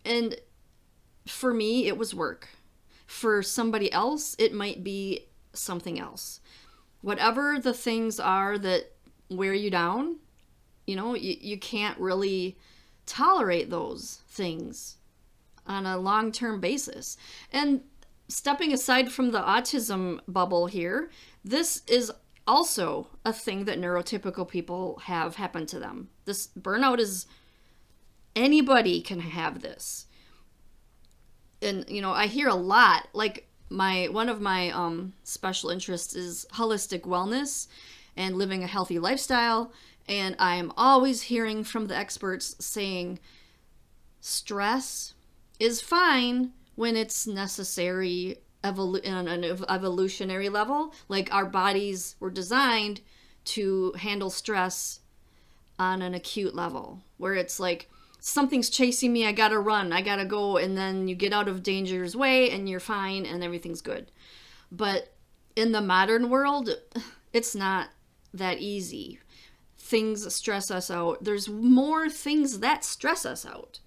And 0.05 0.37
for 1.27 1.53
me 1.53 1.87
it 1.87 1.97
was 1.97 2.13
work. 2.15 2.49
For 3.05 3.43
somebody 3.43 3.91
else 3.91 4.35
it 4.39 4.53
might 4.53 4.83
be 4.83 5.27
something 5.53 5.99
else. 5.99 6.41
Whatever 7.01 7.59
the 7.59 7.73
things 7.73 8.19
are 8.19 8.57
that 8.57 8.91
wear 9.29 9.53
you 9.53 9.69
down, 9.69 10.17
you 10.87 10.95
know, 10.95 11.15
you, 11.15 11.35
you 11.39 11.57
can't 11.57 11.99
really 11.99 12.57
tolerate 13.05 13.69
those 13.69 14.21
things 14.27 14.97
on 15.65 15.85
a 15.85 15.97
long 15.97 16.31
term 16.31 16.59
basis. 16.59 17.17
And 17.51 17.81
stepping 18.27 18.73
aside 18.73 19.11
from 19.11 19.31
the 19.31 19.41
autism 19.41 20.19
bubble 20.27 20.67
here, 20.67 21.09
this 21.43 21.83
is 21.87 22.11
also 22.45 23.07
a 23.25 23.33
thing 23.33 23.65
that 23.65 23.79
neurotypical 23.79 24.47
people 24.47 24.99
have 25.05 25.35
happen 25.35 25.65
to 25.67 25.79
them. 25.79 26.09
This 26.25 26.47
burnout 26.59 26.99
is 26.99 27.25
anybody 28.35 29.01
can 29.01 29.19
have 29.19 29.61
this. 29.61 30.07
And 31.63 31.85
you 31.89 32.01
know, 32.01 32.11
I 32.11 32.27
hear 32.27 32.47
a 32.47 32.55
lot 32.55 33.07
like 33.13 33.47
my 33.69 34.07
one 34.11 34.29
of 34.29 34.41
my 34.41 34.69
um 34.71 35.13
special 35.23 35.69
interests 35.69 36.15
is 36.15 36.45
holistic 36.53 37.01
wellness 37.01 37.67
and 38.15 38.35
living 38.35 38.63
a 38.63 38.67
healthy 38.67 38.99
lifestyle 38.99 39.71
and 40.07 40.35
I 40.37 40.55
am 40.55 40.71
always 40.75 41.23
hearing 41.23 41.63
from 41.63 41.87
the 41.87 41.95
experts 41.95 42.55
saying 42.59 43.19
stress 44.19 45.13
is 45.59 45.81
fine 45.81 46.51
when 46.75 46.95
it's 46.95 47.25
necessary 47.25 48.37
on 48.63 49.27
an 49.27 49.43
evolutionary 49.43 50.49
level. 50.49 50.93
Like 51.07 51.33
our 51.33 51.45
bodies 51.45 52.15
were 52.19 52.31
designed 52.31 53.01
to 53.45 53.93
handle 53.97 54.29
stress 54.29 54.99
on 55.79 56.01
an 56.01 56.13
acute 56.13 56.55
level, 56.55 57.01
where 57.17 57.33
it's 57.33 57.59
like 57.59 57.89
something's 58.25 58.69
chasing 58.69 59.11
me, 59.11 59.25
I 59.25 59.33
gotta 59.33 59.59
run, 59.59 59.91
I 59.91 60.01
gotta 60.01 60.23
go, 60.23 60.55
and 60.55 60.77
then 60.77 61.09
you 61.09 61.15
get 61.15 61.33
out 61.33 61.49
of 61.49 61.61
danger's 61.61 62.15
way 62.15 62.49
and 62.49 62.69
you're 62.69 62.79
fine 62.79 63.25
and 63.25 63.43
everything's 63.43 63.81
good. 63.81 64.11
But 64.71 65.13
in 65.57 65.73
the 65.73 65.81
modern 65.81 66.29
world, 66.29 66.69
it's 67.33 67.53
not 67.53 67.89
that 68.33 68.59
easy. 68.59 69.19
Things 69.77 70.33
stress 70.33 70.71
us 70.71 70.89
out. 70.89 71.25
There's 71.25 71.49
more 71.49 72.09
things 72.09 72.59
that 72.59 72.85
stress 72.85 73.25
us 73.25 73.45
out 73.45 73.81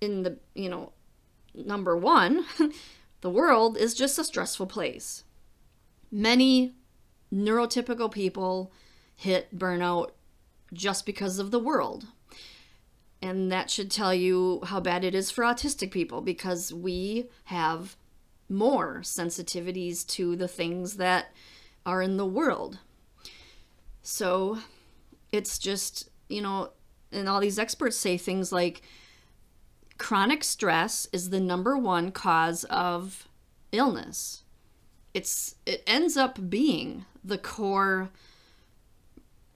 in 0.00 0.24
the, 0.24 0.38
you 0.54 0.68
know, 0.68 0.92
number 1.54 1.96
one, 1.96 2.44
the 3.20 3.30
world 3.30 3.76
is 3.76 3.94
just 3.94 4.18
a 4.18 4.24
stressful 4.24 4.66
place. 4.66 5.22
Many 6.10 6.74
neurotypical 7.32 8.10
people 8.10 8.72
hit 9.14 9.56
burnout 9.56 10.10
just 10.72 11.06
because 11.06 11.38
of 11.38 11.52
the 11.52 11.60
world. 11.60 12.06
And 13.22 13.52
that 13.52 13.70
should 13.70 13.90
tell 13.90 14.12
you 14.12 14.60
how 14.64 14.80
bad 14.80 15.04
it 15.04 15.14
is 15.14 15.30
for 15.30 15.44
autistic 15.44 15.92
people 15.92 16.20
because 16.20 16.74
we 16.74 17.28
have 17.44 17.96
more 18.48 18.98
sensitivities 19.02 20.04
to 20.08 20.34
the 20.34 20.48
things 20.48 20.96
that 20.96 21.28
are 21.86 22.02
in 22.02 22.16
the 22.16 22.26
world. 22.26 22.80
So 24.02 24.58
it's 25.30 25.58
just, 25.58 26.10
you 26.28 26.42
know, 26.42 26.70
and 27.12 27.28
all 27.28 27.40
these 27.40 27.60
experts 27.60 27.96
say 27.96 28.16
things 28.16 28.50
like 28.50 28.82
chronic 29.98 30.42
stress 30.42 31.06
is 31.12 31.30
the 31.30 31.40
number 31.40 31.78
one 31.78 32.10
cause 32.10 32.64
of 32.64 33.28
illness. 33.70 34.42
It's 35.14 35.54
it 35.64 35.82
ends 35.86 36.16
up 36.16 36.50
being 36.50 37.04
the 37.22 37.38
core 37.38 38.10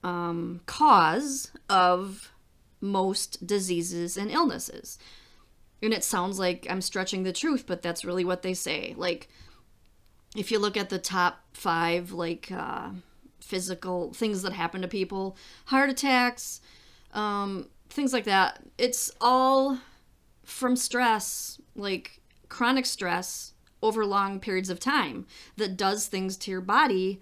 um, 0.04 0.60
cause 0.66 1.50
of 1.68 2.30
most 2.80 3.46
diseases 3.46 4.16
and 4.16 4.30
illnesses. 4.30 4.98
And 5.82 5.92
it 5.92 6.04
sounds 6.04 6.38
like 6.38 6.66
I'm 6.68 6.80
stretching 6.80 7.22
the 7.22 7.32
truth, 7.32 7.64
but 7.66 7.82
that's 7.82 8.04
really 8.04 8.24
what 8.24 8.42
they 8.42 8.54
say. 8.54 8.94
Like, 8.96 9.28
if 10.34 10.50
you 10.50 10.58
look 10.58 10.76
at 10.76 10.88
the 10.88 10.98
top 10.98 11.44
five, 11.52 12.12
like 12.12 12.50
uh, 12.50 12.90
physical 13.40 14.12
things 14.12 14.42
that 14.42 14.52
happen 14.52 14.82
to 14.82 14.88
people, 14.88 15.36
heart 15.66 15.90
attacks, 15.90 16.60
um, 17.12 17.68
things 17.88 18.12
like 18.12 18.24
that, 18.24 18.62
it's 18.78 19.10
all 19.20 19.78
from 20.44 20.76
stress, 20.76 21.60
like 21.74 22.20
chronic 22.48 22.86
stress 22.86 23.52
over 23.82 24.06
long 24.06 24.40
periods 24.40 24.70
of 24.70 24.80
time 24.80 25.26
that 25.56 25.76
does 25.76 26.06
things 26.06 26.36
to 26.36 26.50
your 26.50 26.60
body 26.60 27.20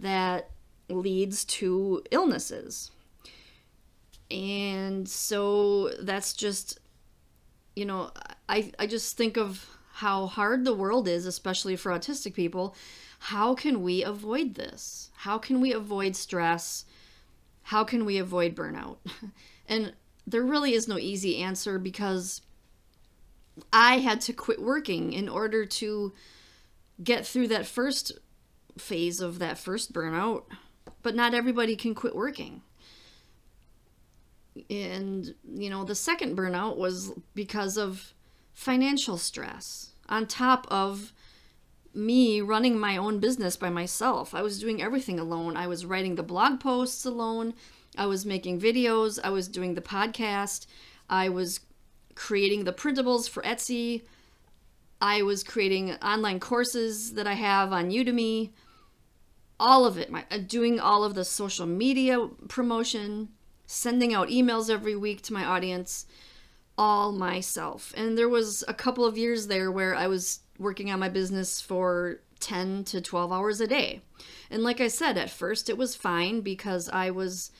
that 0.00 0.50
leads 0.88 1.44
to 1.44 2.02
illnesses. 2.10 2.90
And 4.32 5.06
so 5.08 5.90
that's 6.00 6.32
just, 6.32 6.78
you 7.76 7.84
know, 7.84 8.10
I, 8.48 8.72
I 8.78 8.86
just 8.86 9.16
think 9.16 9.36
of 9.36 9.68
how 9.92 10.26
hard 10.26 10.64
the 10.64 10.74
world 10.74 11.06
is, 11.06 11.26
especially 11.26 11.76
for 11.76 11.92
autistic 11.92 12.32
people. 12.34 12.74
How 13.18 13.54
can 13.54 13.82
we 13.82 14.02
avoid 14.02 14.54
this? 14.54 15.10
How 15.14 15.38
can 15.38 15.60
we 15.60 15.72
avoid 15.72 16.16
stress? 16.16 16.86
How 17.64 17.84
can 17.84 18.04
we 18.04 18.18
avoid 18.18 18.56
burnout? 18.56 18.96
And 19.68 19.94
there 20.26 20.42
really 20.42 20.74
is 20.74 20.88
no 20.88 20.98
easy 20.98 21.38
answer 21.38 21.78
because 21.78 22.42
I 23.72 23.98
had 23.98 24.20
to 24.22 24.32
quit 24.32 24.60
working 24.60 25.12
in 25.12 25.28
order 25.28 25.64
to 25.64 26.12
get 27.02 27.24
through 27.24 27.48
that 27.48 27.66
first 27.66 28.12
phase 28.76 29.20
of 29.20 29.38
that 29.38 29.56
first 29.56 29.92
burnout. 29.92 30.44
But 31.02 31.14
not 31.14 31.32
everybody 31.32 31.76
can 31.76 31.94
quit 31.94 32.14
working. 32.14 32.62
And, 34.68 35.34
you 35.54 35.70
know, 35.70 35.84
the 35.84 35.94
second 35.94 36.36
burnout 36.36 36.76
was 36.76 37.12
because 37.34 37.76
of 37.76 38.12
financial 38.52 39.16
stress 39.16 39.92
on 40.08 40.26
top 40.26 40.66
of 40.70 41.12
me 41.94 42.40
running 42.40 42.78
my 42.78 42.96
own 42.96 43.18
business 43.18 43.56
by 43.56 43.70
myself. 43.70 44.34
I 44.34 44.42
was 44.42 44.60
doing 44.60 44.82
everything 44.82 45.18
alone. 45.18 45.56
I 45.56 45.66
was 45.66 45.86
writing 45.86 46.14
the 46.14 46.22
blog 46.22 46.60
posts 46.60 47.04
alone. 47.04 47.54
I 47.96 48.06
was 48.06 48.24
making 48.24 48.60
videos. 48.60 49.18
I 49.22 49.30
was 49.30 49.48
doing 49.48 49.74
the 49.74 49.82
podcast. 49.82 50.66
I 51.08 51.28
was 51.28 51.60
creating 52.14 52.64
the 52.64 52.72
printables 52.72 53.28
for 53.28 53.42
Etsy. 53.42 54.02
I 55.00 55.22
was 55.22 55.42
creating 55.42 55.92
online 55.94 56.40
courses 56.40 57.14
that 57.14 57.26
I 57.26 57.34
have 57.34 57.72
on 57.72 57.90
Udemy. 57.90 58.50
All 59.58 59.84
of 59.84 59.98
it, 59.98 60.10
my 60.10 60.24
uh, 60.30 60.38
doing 60.38 60.80
all 60.80 61.04
of 61.04 61.14
the 61.14 61.24
social 61.24 61.66
media 61.66 62.28
promotion, 62.48 63.28
sending 63.72 64.12
out 64.12 64.28
emails 64.28 64.68
every 64.68 64.94
week 64.94 65.22
to 65.22 65.32
my 65.32 65.44
audience, 65.44 66.04
all 66.76 67.10
myself. 67.10 67.94
And 67.96 68.18
there 68.18 68.28
was 68.28 68.62
a 68.68 68.74
couple 68.74 69.06
of 69.06 69.16
years 69.16 69.46
there 69.46 69.72
where 69.72 69.94
I 69.94 70.08
was 70.08 70.40
working 70.58 70.90
on 70.90 71.00
my 71.00 71.08
business 71.08 71.58
for 71.58 72.20
10 72.40 72.84
to 72.84 73.00
12 73.00 73.32
hours 73.32 73.62
a 73.62 73.66
day. 73.66 74.02
And 74.50 74.62
like 74.62 74.80
I 74.80 74.88
said, 74.88 75.16
at 75.16 75.30
first 75.30 75.70
it 75.70 75.78
was 75.78 75.96
fine 75.96 76.42
because 76.42 76.90
I 76.90 77.10
was 77.10 77.50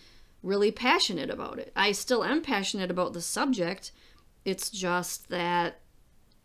really 0.43 0.71
passionate 0.71 1.31
about 1.31 1.59
it. 1.59 1.73
I 1.75 1.93
still 1.93 2.23
am 2.25 2.43
passionate 2.43 2.91
about 2.91 3.15
the 3.15 3.23
subject. 3.23 3.91
It's 4.45 4.69
just 4.69 5.31
that 5.31 5.81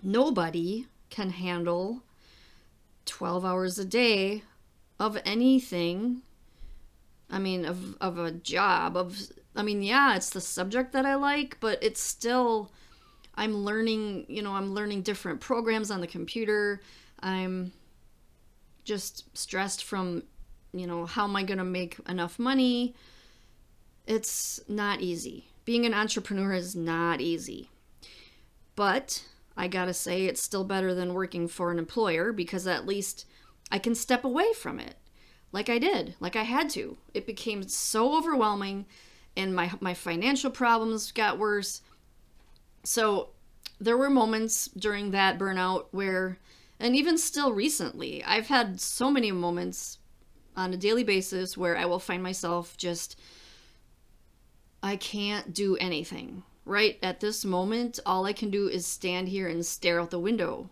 nobody 0.02 0.88
can 1.10 1.32
handle 1.32 2.04
12 3.06 3.44
hours 3.44 3.78
a 3.78 3.86
day 3.86 4.44
of 4.98 5.18
anything. 5.26 6.22
I 7.30 7.40
mean, 7.40 7.66
of, 7.66 7.98
of 8.00 8.18
a 8.18 8.32
job, 8.32 8.96
of, 8.96 9.18
I 9.58 9.64
mean, 9.64 9.82
yeah, 9.82 10.16
it's 10.16 10.30
the 10.30 10.42
subject 10.42 10.94
that 10.94 11.06
I 11.06 11.16
like, 11.16 11.58
but 11.60 11.82
it's 11.82 12.02
still, 12.02 12.72
I'm 13.36 13.54
learning, 13.54 14.26
you 14.30 14.42
know, 14.42 14.54
I'm 14.54 14.74
learning 14.74 15.02
different 15.02 15.42
programs 15.42 15.90
on 15.92 16.00
the 16.00 16.08
computer. 16.08 16.82
I'm 17.20 17.74
just 18.84 19.26
stressed 19.36 19.84
from, 19.84 20.24
you 20.74 20.86
know, 20.86 21.06
how 21.06 21.24
am 21.24 21.36
I 21.36 21.44
going 21.44 21.58
to 21.58 21.64
make 21.64 21.98
enough 22.08 22.38
money? 22.38 22.96
It's 24.06 24.60
not 24.70 25.02
easy. 25.02 25.48
Being 25.66 25.86
an 25.86 25.94
entrepreneur 25.94 26.54
is 26.54 26.76
not 26.76 27.20
easy. 27.20 27.70
But 28.76 29.24
I 29.58 29.68
gotta 29.68 29.94
say, 29.94 30.26
it's 30.26 30.42
still 30.42 30.64
better 30.64 30.94
than 30.94 31.16
working 31.16 31.48
for 31.48 31.72
an 31.72 31.80
employer 31.80 32.32
because 32.32 32.68
at 32.68 32.86
least 32.86 33.26
I 33.72 33.80
can 33.80 33.96
step 33.96 34.24
away 34.24 34.54
from 34.54 34.80
it. 34.80 34.96
Like 35.52 35.68
I 35.68 35.80
did, 35.80 36.16
like 36.20 36.36
I 36.36 36.44
had 36.44 36.70
to. 36.72 36.98
It 37.14 37.26
became 37.26 37.68
so 37.68 38.16
overwhelming 38.16 38.86
and 39.38 39.56
my, 39.56 39.72
my 39.80 39.94
financial 39.94 40.52
problems 40.52 41.12
got 41.12 41.38
worse. 41.38 41.82
So 42.84 43.30
there 43.80 43.98
were 43.98 44.10
moments 44.10 44.68
during 44.68 45.12
that 45.12 45.38
burnout 45.38 45.86
where, 45.92 46.40
and 46.80 46.96
even 46.96 47.18
still 47.18 47.54
recently, 47.54 48.24
I've 48.24 48.48
had 48.48 48.82
so 48.82 49.12
many 49.12 49.32
moments 49.32 50.00
on 50.56 50.74
a 50.74 50.78
daily 50.78 51.04
basis 51.04 51.56
where 51.56 51.78
I 51.78 51.86
will 51.86 52.00
find 52.00 52.24
myself 52.24 52.76
just 52.78 53.20
I 54.82 54.96
can't 54.96 55.54
do 55.54 55.78
anything. 55.78 56.44
Right 56.66 56.98
at 57.02 57.20
this 57.20 57.46
moment, 57.46 58.00
all 58.06 58.26
I 58.26 58.34
can 58.34 58.50
do 58.50 58.68
is 58.68 58.86
stand 58.86 59.30
here 59.30 59.48
and 59.48 59.66
stare 59.66 60.02
out 60.02 60.12
the 60.12 60.20
window. 60.20 60.70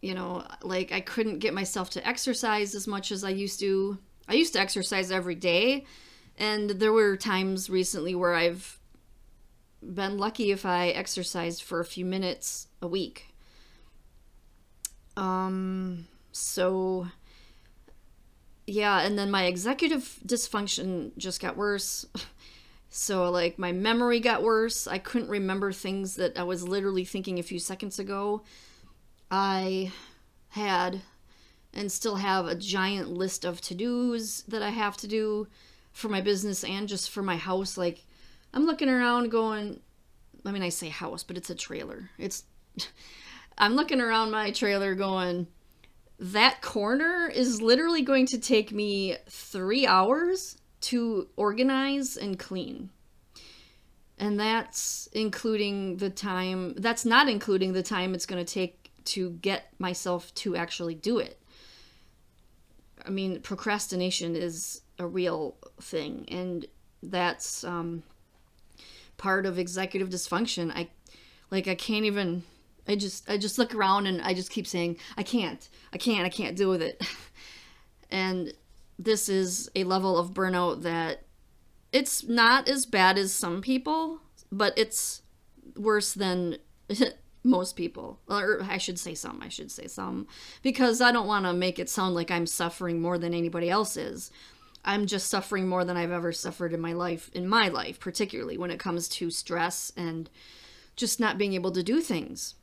you 0.00 0.14
know, 0.14 0.44
like 0.62 0.92
I 0.92 1.00
couldn't 1.00 1.38
get 1.38 1.54
myself 1.54 1.90
to 1.90 2.06
exercise 2.06 2.74
as 2.74 2.86
much 2.86 3.10
as 3.10 3.24
I 3.24 3.30
used 3.30 3.58
to. 3.60 3.98
I 4.28 4.34
used 4.34 4.52
to 4.52 4.60
exercise 4.60 5.10
every 5.10 5.34
day, 5.34 5.86
and 6.38 6.70
there 6.70 6.92
were 6.92 7.16
times 7.16 7.70
recently 7.70 8.14
where 8.14 8.34
I've 8.34 8.78
been 9.82 10.18
lucky 10.18 10.50
if 10.50 10.64
I 10.64 10.88
exercised 10.88 11.62
for 11.62 11.80
a 11.80 11.84
few 11.84 12.04
minutes 12.04 12.68
a 12.80 12.86
week. 12.86 13.34
Um, 15.16 16.06
so 16.32 17.08
yeah, 18.66 19.02
and 19.02 19.18
then 19.18 19.30
my 19.30 19.44
executive 19.44 20.18
dysfunction 20.26 21.16
just 21.16 21.40
got 21.40 21.56
worse. 21.56 22.06
So, 22.96 23.28
like, 23.28 23.58
my 23.58 23.72
memory 23.72 24.20
got 24.20 24.44
worse. 24.44 24.86
I 24.86 24.98
couldn't 24.98 25.28
remember 25.28 25.72
things 25.72 26.14
that 26.14 26.38
I 26.38 26.44
was 26.44 26.68
literally 26.68 27.04
thinking 27.04 27.40
a 27.40 27.42
few 27.42 27.58
seconds 27.58 27.98
ago. 27.98 28.44
I 29.32 29.90
had 30.50 31.02
and 31.72 31.90
still 31.90 32.14
have 32.14 32.46
a 32.46 32.54
giant 32.54 33.10
list 33.10 33.44
of 33.44 33.60
to 33.62 33.74
dos 33.74 34.44
that 34.46 34.62
I 34.62 34.70
have 34.70 34.96
to 34.98 35.08
do 35.08 35.48
for 35.94 36.08
my 36.08 36.20
business 36.20 36.64
and 36.64 36.86
just 36.86 37.08
for 37.08 37.22
my 37.22 37.36
house. 37.36 37.78
Like, 37.78 38.04
I'm 38.52 38.66
looking 38.66 38.90
around 38.90 39.30
going, 39.30 39.80
I 40.44 40.50
mean, 40.50 40.62
I 40.62 40.68
say 40.68 40.88
house, 40.88 41.22
but 41.22 41.38
it's 41.38 41.48
a 41.48 41.54
trailer. 41.54 42.10
It's, 42.18 42.44
I'm 43.58 43.74
looking 43.74 44.00
around 44.00 44.32
my 44.32 44.50
trailer 44.50 44.94
going, 44.94 45.46
that 46.18 46.60
corner 46.60 47.30
is 47.32 47.62
literally 47.62 48.02
going 48.02 48.26
to 48.26 48.38
take 48.38 48.72
me 48.72 49.16
three 49.28 49.86
hours 49.86 50.58
to 50.82 51.28
organize 51.36 52.16
and 52.16 52.38
clean. 52.38 52.90
And 54.18 54.38
that's 54.38 55.08
including 55.12 55.96
the 55.96 56.10
time, 56.10 56.74
that's 56.74 57.04
not 57.04 57.28
including 57.28 57.72
the 57.72 57.82
time 57.82 58.14
it's 58.14 58.26
going 58.26 58.44
to 58.44 58.52
take 58.52 58.90
to 59.06 59.30
get 59.30 59.72
myself 59.78 60.34
to 60.34 60.56
actually 60.56 60.94
do 60.94 61.18
it. 61.18 61.40
I 63.04 63.10
mean, 63.10 63.40
procrastination 63.42 64.34
is 64.34 64.80
a 64.98 65.06
real 65.06 65.56
thing, 65.80 66.26
and 66.28 66.66
that's 67.02 67.64
um, 67.64 68.02
part 69.16 69.46
of 69.46 69.58
executive 69.58 70.08
dysfunction. 70.08 70.72
I 70.74 70.88
like 71.50 71.68
I 71.68 71.74
can't 71.74 72.04
even 72.04 72.42
I 72.86 72.96
just 72.96 73.28
I 73.28 73.38
just 73.38 73.58
look 73.58 73.74
around 73.74 74.06
and 74.06 74.20
I 74.22 74.34
just 74.34 74.50
keep 74.50 74.66
saying 74.66 74.98
I 75.16 75.22
can't. 75.22 75.68
I 75.92 75.98
can't. 75.98 76.24
I 76.24 76.28
can't 76.28 76.56
deal 76.56 76.70
with 76.70 76.82
it. 76.82 77.02
and 78.10 78.52
this 78.98 79.28
is 79.28 79.70
a 79.74 79.84
level 79.84 80.18
of 80.18 80.34
burnout 80.34 80.82
that 80.82 81.24
it's 81.92 82.24
not 82.24 82.68
as 82.68 82.86
bad 82.86 83.18
as 83.18 83.32
some 83.32 83.62
people, 83.62 84.20
but 84.52 84.76
it's 84.76 85.22
worse 85.76 86.12
than 86.12 86.58
most 87.44 87.76
people. 87.76 88.20
Or 88.28 88.60
I 88.62 88.78
should 88.78 88.98
say 88.98 89.14
some, 89.14 89.40
I 89.42 89.48
should 89.48 89.70
say 89.70 89.86
some 89.86 90.26
because 90.62 91.00
I 91.00 91.12
don't 91.12 91.26
want 91.26 91.46
to 91.46 91.52
make 91.52 91.78
it 91.78 91.88
sound 91.88 92.14
like 92.14 92.30
I'm 92.30 92.46
suffering 92.46 93.00
more 93.00 93.18
than 93.18 93.34
anybody 93.34 93.70
else 93.70 93.96
is. 93.96 94.30
I'm 94.84 95.06
just 95.06 95.28
suffering 95.28 95.68
more 95.68 95.84
than 95.84 95.96
I've 95.96 96.10
ever 96.10 96.32
suffered 96.32 96.72
in 96.72 96.80
my 96.80 96.92
life, 96.92 97.30
in 97.32 97.48
my 97.48 97.68
life, 97.68 97.98
particularly 97.98 98.58
when 98.58 98.70
it 98.70 98.78
comes 98.78 99.08
to 99.08 99.30
stress 99.30 99.92
and 99.96 100.28
just 100.96 101.18
not 101.18 101.38
being 101.38 101.54
able 101.54 101.72
to 101.72 101.82
do 101.82 102.00
things 102.00 102.54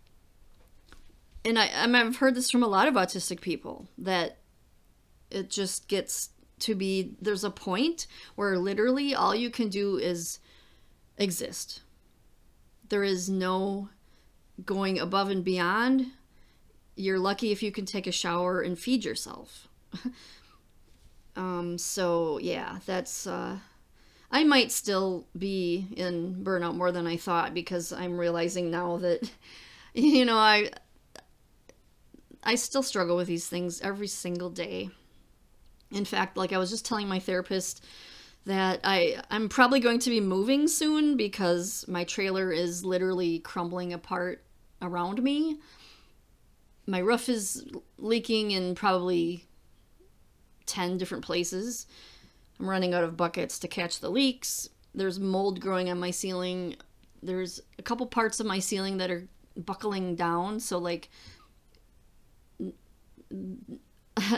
and 1.43 1.57
I, 1.57 1.69
I 1.75 1.87
mean, 1.87 1.95
I've 1.95 2.17
heard 2.17 2.35
this 2.35 2.51
from 2.51 2.63
a 2.63 2.67
lot 2.67 2.87
of 2.87 2.93
autistic 2.93 3.41
people 3.41 3.87
that 3.97 4.37
it 5.29 5.49
just 5.49 5.87
gets 5.87 6.29
to 6.59 6.75
be 6.75 7.15
there's 7.19 7.43
a 7.43 7.49
point 7.49 8.05
where 8.35 8.57
literally 8.57 9.15
all 9.15 9.33
you 9.33 9.49
can 9.49 9.69
do 9.69 9.97
is 9.97 10.39
exist. 11.17 11.81
There 12.89 13.03
is 13.03 13.29
no 13.29 13.89
going 14.63 14.99
above 14.99 15.29
and 15.29 15.43
beyond. 15.43 16.07
You're 16.95 17.19
lucky 17.19 17.51
if 17.51 17.63
you 17.63 17.71
can 17.71 17.85
take 17.85 18.05
a 18.05 18.11
shower 18.11 18.61
and 18.61 18.77
feed 18.77 19.03
yourself. 19.03 19.67
um, 21.35 21.77
so 21.77 22.37
yeah, 22.39 22.79
that's 22.85 23.27
uh, 23.27 23.57
I 24.31 24.43
might 24.43 24.71
still 24.71 25.27
be 25.37 25.87
in 25.95 26.43
burnout 26.43 26.75
more 26.75 26.91
than 26.91 27.07
I 27.07 27.17
thought 27.17 27.53
because 27.53 27.91
I'm 27.91 28.17
realizing 28.17 28.71
now 28.71 28.97
that 28.97 29.29
you 29.93 30.25
know 30.25 30.37
I 30.37 30.71
I 32.43 32.55
still 32.55 32.83
struggle 32.83 33.15
with 33.15 33.27
these 33.27 33.47
things 33.47 33.81
every 33.81 34.07
single 34.07 34.49
day. 34.49 34.89
In 35.91 36.05
fact, 36.05 36.37
like 36.37 36.53
I 36.53 36.57
was 36.57 36.69
just 36.69 36.85
telling 36.85 37.07
my 37.07 37.19
therapist 37.19 37.83
that 38.45 38.79
I 38.83 39.21
I'm 39.29 39.49
probably 39.49 39.79
going 39.79 39.99
to 39.99 40.09
be 40.09 40.19
moving 40.19 40.67
soon 40.67 41.17
because 41.17 41.85
my 41.87 42.03
trailer 42.03 42.51
is 42.51 42.83
literally 42.83 43.39
crumbling 43.39 43.93
apart 43.93 44.43
around 44.81 45.21
me. 45.21 45.59
My 46.87 46.99
roof 46.99 47.29
is 47.29 47.65
leaking 47.97 48.53
and 48.53 48.75
probably 48.75 49.45
10 50.71 50.97
different 50.97 51.23
places. 51.23 51.85
I'm 52.59 52.69
running 52.69 52.93
out 52.93 53.03
of 53.03 53.17
buckets 53.17 53.59
to 53.59 53.67
catch 53.67 53.99
the 53.99 54.09
leaks. 54.09 54.69
There's 54.95 55.19
mold 55.19 55.59
growing 55.59 55.89
on 55.89 55.99
my 55.99 56.11
ceiling. 56.11 56.77
There's 57.21 57.59
a 57.77 57.81
couple 57.81 58.05
parts 58.07 58.39
of 58.39 58.45
my 58.45 58.59
ceiling 58.59 58.97
that 58.97 59.11
are 59.11 59.27
buckling 59.57 60.15
down, 60.15 60.59
so 60.59 60.77
like 60.77 61.09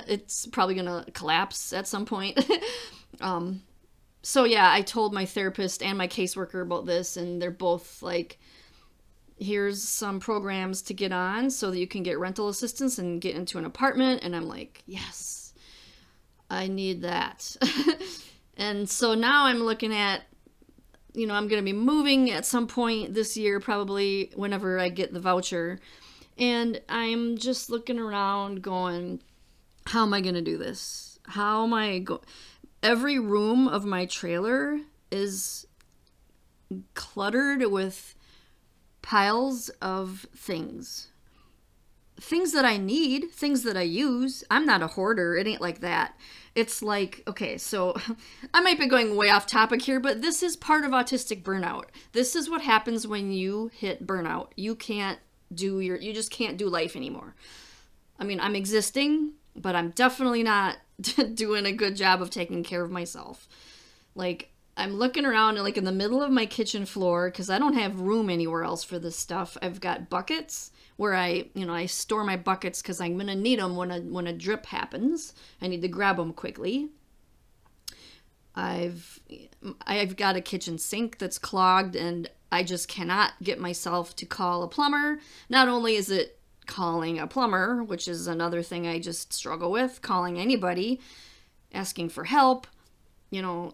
it's 0.07 0.47
probably 0.47 0.75
gonna 0.75 1.05
collapse 1.13 1.73
at 1.73 1.87
some 1.87 2.05
point. 2.05 2.43
um, 3.21 3.61
so 4.21 4.45
yeah, 4.45 4.71
I 4.71 4.81
told 4.81 5.13
my 5.13 5.25
therapist 5.25 5.83
and 5.83 5.97
my 5.97 6.07
caseworker 6.07 6.61
about 6.61 6.85
this, 6.85 7.17
and 7.17 7.41
they're 7.41 7.51
both 7.51 8.01
like, 8.01 8.39
"Here's 9.37 9.83
some 9.83 10.19
programs 10.19 10.81
to 10.83 10.93
get 10.93 11.11
on 11.11 11.49
so 11.49 11.71
that 11.71 11.79
you 11.79 11.87
can 11.87 12.03
get 12.03 12.19
rental 12.19 12.47
assistance 12.47 12.97
and 12.97 13.21
get 13.21 13.35
into 13.35 13.57
an 13.57 13.65
apartment." 13.65 14.23
And 14.23 14.35
I'm 14.35 14.47
like, 14.47 14.83
"Yes, 14.85 15.42
I 16.53 16.67
need 16.67 17.01
that." 17.01 17.55
and 18.57 18.89
so 18.89 19.13
now 19.13 19.45
I'm 19.45 19.63
looking 19.63 19.93
at, 19.93 20.23
you 21.13 21.27
know, 21.27 21.33
I'm 21.33 21.47
gonna 21.47 21.61
be 21.61 21.73
moving 21.73 22.31
at 22.31 22.45
some 22.45 22.67
point 22.67 23.13
this 23.13 23.35
year, 23.35 23.59
probably 23.59 24.31
whenever 24.35 24.79
I 24.79 24.89
get 24.89 25.13
the 25.13 25.19
voucher, 25.19 25.79
and 26.37 26.81
I'm 26.89 27.37
just 27.37 27.69
looking 27.69 27.99
around, 27.99 28.61
going 28.61 29.21
how 29.87 30.03
am 30.03 30.13
I 30.13 30.21
going 30.21 30.35
to 30.35 30.41
do 30.41 30.57
this? 30.57 31.19
How 31.25 31.63
am 31.63 31.73
I 31.73 31.99
go 31.99 32.21
Every 32.81 33.17
room 33.17 33.67
of 33.67 33.85
my 33.85 34.05
trailer 34.05 34.79
is 35.09 35.65
cluttered 36.95 37.65
with 37.71 38.15
piles 39.01 39.69
of 39.81 40.25
things. 40.35 41.07
Things 42.19 42.51
that 42.53 42.65
I 42.65 42.77
need, 42.77 43.31
things 43.31 43.63
that 43.63 43.75
I 43.75 43.81
use. 43.81 44.43
I'm 44.51 44.65
not 44.65 44.81
a 44.81 44.87
hoarder. 44.87 45.35
It 45.35 45.47
ain't 45.47 45.61
like 45.61 45.79
that. 45.81 46.17
It's 46.55 46.83
like, 46.83 47.23
okay, 47.27 47.57
so 47.57 47.95
I 48.53 48.61
might 48.61 48.79
be 48.79 48.87
going 48.87 49.15
way 49.15 49.29
off 49.29 49.47
topic 49.47 49.81
here, 49.81 49.99
but 49.99 50.21
this 50.21 50.43
is 50.43 50.55
part 50.55 50.85
of 50.85 50.91
autistic 50.91 51.41
burnout. 51.41 51.85
This 52.11 52.35
is 52.35 52.49
what 52.49 52.61
happens 52.61 53.07
when 53.07 53.31
you 53.31 53.71
hit 53.73 54.05
burnout. 54.05 54.49
You 54.55 54.75
can't 54.75 55.19
do 55.53 55.79
your, 55.79 55.97
you 55.97 56.13
just 56.13 56.31
can't 56.31 56.57
do 56.57 56.69
life 56.69 56.95
anymore. 56.95 57.35
I 58.19 58.23
mean, 58.23 58.39
I'm 58.39 58.55
existing, 58.55 59.33
but 59.55 59.75
I'm 59.75 59.89
definitely 59.89 60.43
not 60.43 60.77
doing 61.33 61.65
a 61.65 61.71
good 61.71 61.95
job 61.95 62.21
of 62.21 62.29
taking 62.29 62.63
care 62.63 62.83
of 62.83 62.91
myself. 62.91 63.47
Like, 64.15 64.49
I'm 64.75 64.93
looking 64.93 65.25
around 65.25 65.57
like 65.57 65.77
in 65.77 65.83
the 65.83 65.91
middle 65.91 66.21
of 66.21 66.31
my 66.31 66.45
kitchen 66.45 66.85
floor 66.85 67.29
because 67.29 67.49
I 67.49 67.59
don't 67.59 67.75
have 67.75 67.99
room 67.99 68.29
anywhere 68.29 68.63
else 68.63 68.83
for 68.83 68.97
this 68.97 69.17
stuff. 69.17 69.57
I've 69.61 69.79
got 69.79 70.09
buckets 70.09 70.71
where 70.97 71.13
I, 71.13 71.49
you 71.53 71.65
know, 71.65 71.73
I 71.73 71.85
store 71.85 72.23
my 72.23 72.37
buckets 72.37 72.81
because 72.81 73.01
I'm 73.01 73.17
gonna 73.17 73.35
need 73.35 73.59
them 73.59 73.75
when 73.75 73.91
a 73.91 73.99
when 73.99 74.27
a 74.27 74.33
drip 74.33 74.65
happens. 74.67 75.33
I 75.61 75.67
need 75.67 75.81
to 75.81 75.87
grab 75.87 76.17
them 76.17 76.33
quickly. 76.33 76.89
I've 78.55 79.19
I've 79.85 80.15
got 80.15 80.35
a 80.35 80.41
kitchen 80.41 80.77
sink 80.77 81.17
that's 81.17 81.37
clogged 81.37 81.95
and 81.95 82.29
I 82.51 82.63
just 82.63 82.87
cannot 82.87 83.31
get 83.41 83.59
myself 83.59 84.15
to 84.17 84.25
call 84.25 84.63
a 84.63 84.67
plumber. 84.67 85.19
Not 85.49 85.67
only 85.67 85.95
is 85.95 86.11
it 86.11 86.39
calling 86.67 87.19
a 87.19 87.27
plumber, 87.27 87.83
which 87.83 88.07
is 88.07 88.27
another 88.27 88.61
thing 88.61 88.87
I 88.87 88.99
just 88.99 89.33
struggle 89.33 89.71
with, 89.71 90.01
calling 90.01 90.37
anybody, 90.39 91.01
asking 91.73 92.09
for 92.09 92.25
help, 92.25 92.67
you 93.31 93.41
know, 93.41 93.73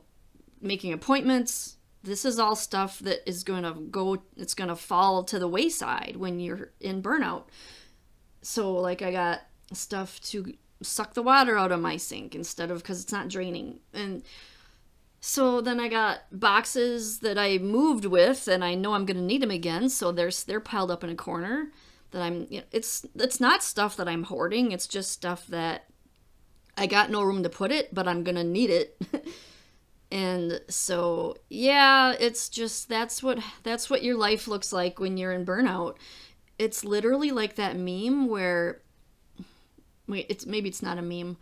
making 0.61 0.93
appointments. 0.93 1.75
This 2.03 2.23
is 2.23 2.39
all 2.39 2.55
stuff 2.55 2.99
that 2.99 3.27
is 3.27 3.43
going 3.43 3.63
to 3.63 3.73
go, 3.73 4.23
it's 4.37 4.53
going 4.53 4.69
to 4.69 4.75
fall 4.75 5.23
to 5.25 5.37
the 5.37 5.47
wayside 5.47 6.15
when 6.17 6.39
you're 6.39 6.71
in 6.79 7.01
burnout. 7.03 7.43
So, 8.41 8.73
like, 8.73 9.01
I 9.01 9.11
got 9.11 9.41
stuff 9.73 10.19
to 10.21 10.53
suck 10.81 11.13
the 11.13 11.23
water 11.23 11.57
out 11.57 11.71
of 11.71 11.81
my 11.81 11.97
sink 11.97 12.35
instead 12.35 12.71
of 12.71 12.81
because 12.81 13.03
it's 13.03 13.11
not 13.11 13.27
draining. 13.27 13.79
And 13.93 14.23
so 15.19 15.59
then 15.59 15.79
I 15.79 15.89
got 15.89 16.19
boxes 16.31 17.19
that 17.19 17.37
I 17.37 17.57
moved 17.57 18.05
with, 18.05 18.47
and 18.47 18.63
I 18.63 18.75
know 18.75 18.93
I'm 18.93 19.05
going 19.05 19.17
to 19.17 19.23
need 19.23 19.41
them 19.41 19.51
again. 19.51 19.89
So 19.89 20.11
there's 20.11 20.43
they're 20.43 20.61
piled 20.61 20.91
up 20.91 21.03
in 21.03 21.09
a 21.09 21.15
corner 21.15 21.71
that 22.11 22.21
I'm 22.21 22.47
you 22.49 22.59
know, 22.59 22.65
it's 22.71 23.05
it's 23.15 23.39
not 23.39 23.63
stuff 23.63 23.97
that 23.97 24.07
I'm 24.07 24.23
hoarding, 24.23 24.71
it's 24.71 24.87
just 24.87 25.11
stuff 25.11 25.45
that 25.47 25.85
I 26.77 26.87
got 26.87 27.11
no 27.11 27.21
room 27.21 27.43
to 27.43 27.49
put 27.49 27.71
it, 27.71 27.93
but 27.93 28.07
I'm 28.07 28.23
going 28.23 28.37
to 28.37 28.43
need 28.43 28.69
it. 28.69 29.01
and 30.11 30.61
so 30.69 31.35
yeah, 31.49 32.13
it's 32.19 32.49
just 32.49 32.89
that's 32.89 33.21
what 33.21 33.39
that's 33.63 33.89
what 33.89 34.03
your 34.03 34.17
life 34.17 34.47
looks 34.47 34.73
like 34.73 34.99
when 34.99 35.17
you're 35.17 35.31
in 35.31 35.45
burnout. 35.45 35.95
It's 36.57 36.83
literally 36.83 37.31
like 37.31 37.55
that 37.55 37.77
meme 37.77 38.27
where 38.27 38.81
wait, 40.07 40.25
it's 40.29 40.45
maybe 40.45 40.69
it's 40.69 40.81
not 40.81 40.97
a 40.97 41.01
meme. 41.01 41.37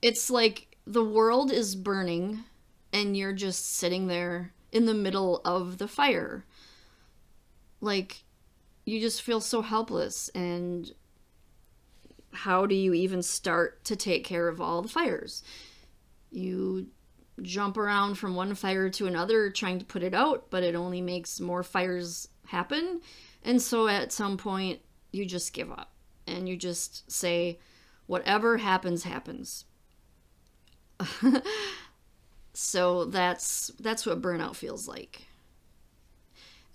It's 0.00 0.30
like 0.30 0.76
the 0.86 1.04
world 1.04 1.50
is 1.50 1.74
burning 1.74 2.44
and 2.92 3.16
you're 3.16 3.32
just 3.32 3.74
sitting 3.74 4.06
there 4.06 4.52
in 4.70 4.86
the 4.86 4.94
middle 4.94 5.40
of 5.44 5.78
the 5.78 5.88
fire. 5.88 6.44
Like 7.80 8.22
you 8.84 9.00
just 9.00 9.22
feel 9.22 9.40
so 9.40 9.62
helpless 9.62 10.28
and 10.30 10.92
how 12.32 12.66
do 12.66 12.76
you 12.76 12.94
even 12.94 13.22
start 13.22 13.84
to 13.86 13.96
take 13.96 14.22
care 14.24 14.46
of 14.46 14.60
all 14.60 14.82
the 14.82 14.88
fires 14.88 15.42
you 16.30 16.86
jump 17.42 17.76
around 17.76 18.14
from 18.14 18.34
one 18.34 18.54
fire 18.54 18.88
to 18.88 19.06
another 19.06 19.50
trying 19.50 19.78
to 19.78 19.84
put 19.84 20.02
it 20.02 20.14
out 20.14 20.46
but 20.50 20.62
it 20.62 20.74
only 20.74 21.00
makes 21.00 21.40
more 21.40 21.62
fires 21.62 22.28
happen 22.46 23.00
and 23.42 23.60
so 23.60 23.88
at 23.88 24.12
some 24.12 24.36
point 24.36 24.80
you 25.12 25.24
just 25.24 25.52
give 25.52 25.70
up 25.70 25.92
and 26.26 26.48
you 26.48 26.56
just 26.56 27.10
say 27.10 27.58
whatever 28.06 28.56
happens 28.56 29.04
happens 29.04 29.64
so 32.54 33.04
that's 33.04 33.70
that's 33.80 34.06
what 34.06 34.22
burnout 34.22 34.56
feels 34.56 34.88
like 34.88 35.26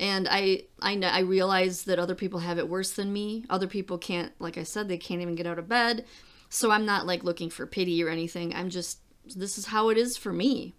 and 0.02 0.28
I 0.30 0.63
I 0.82 1.00
I 1.04 1.19
realize 1.19 1.84
that 1.84 2.00
other 2.00 2.15
people 2.15 2.39
have 2.39 2.58
it 2.58 2.67
worse 2.67 2.91
than 2.91 3.13
me. 3.13 3.45
Other 3.52 3.67
people 3.67 4.00
can't, 4.00 4.34
like 4.39 4.58
I 4.58 4.63
said, 4.63 4.88
they 4.88 4.97
can't 4.97 5.21
even 5.21 5.36
get 5.36 5.45
out 5.45 5.60
of 5.60 5.69
bed. 5.69 6.06
So 6.50 6.71
I'm 6.71 6.88
not 6.88 7.06
like 7.06 7.24
looking 7.24 7.52
for 7.52 7.67
pity 7.67 8.04
or 8.04 8.10
anything. 8.10 8.54
I'm 8.54 8.71
just 8.71 9.00
this 9.25 9.57
is 9.57 9.67
how 9.67 9.89
it 9.89 9.97
is 9.97 10.17
for 10.17 10.34
me. 10.34 10.75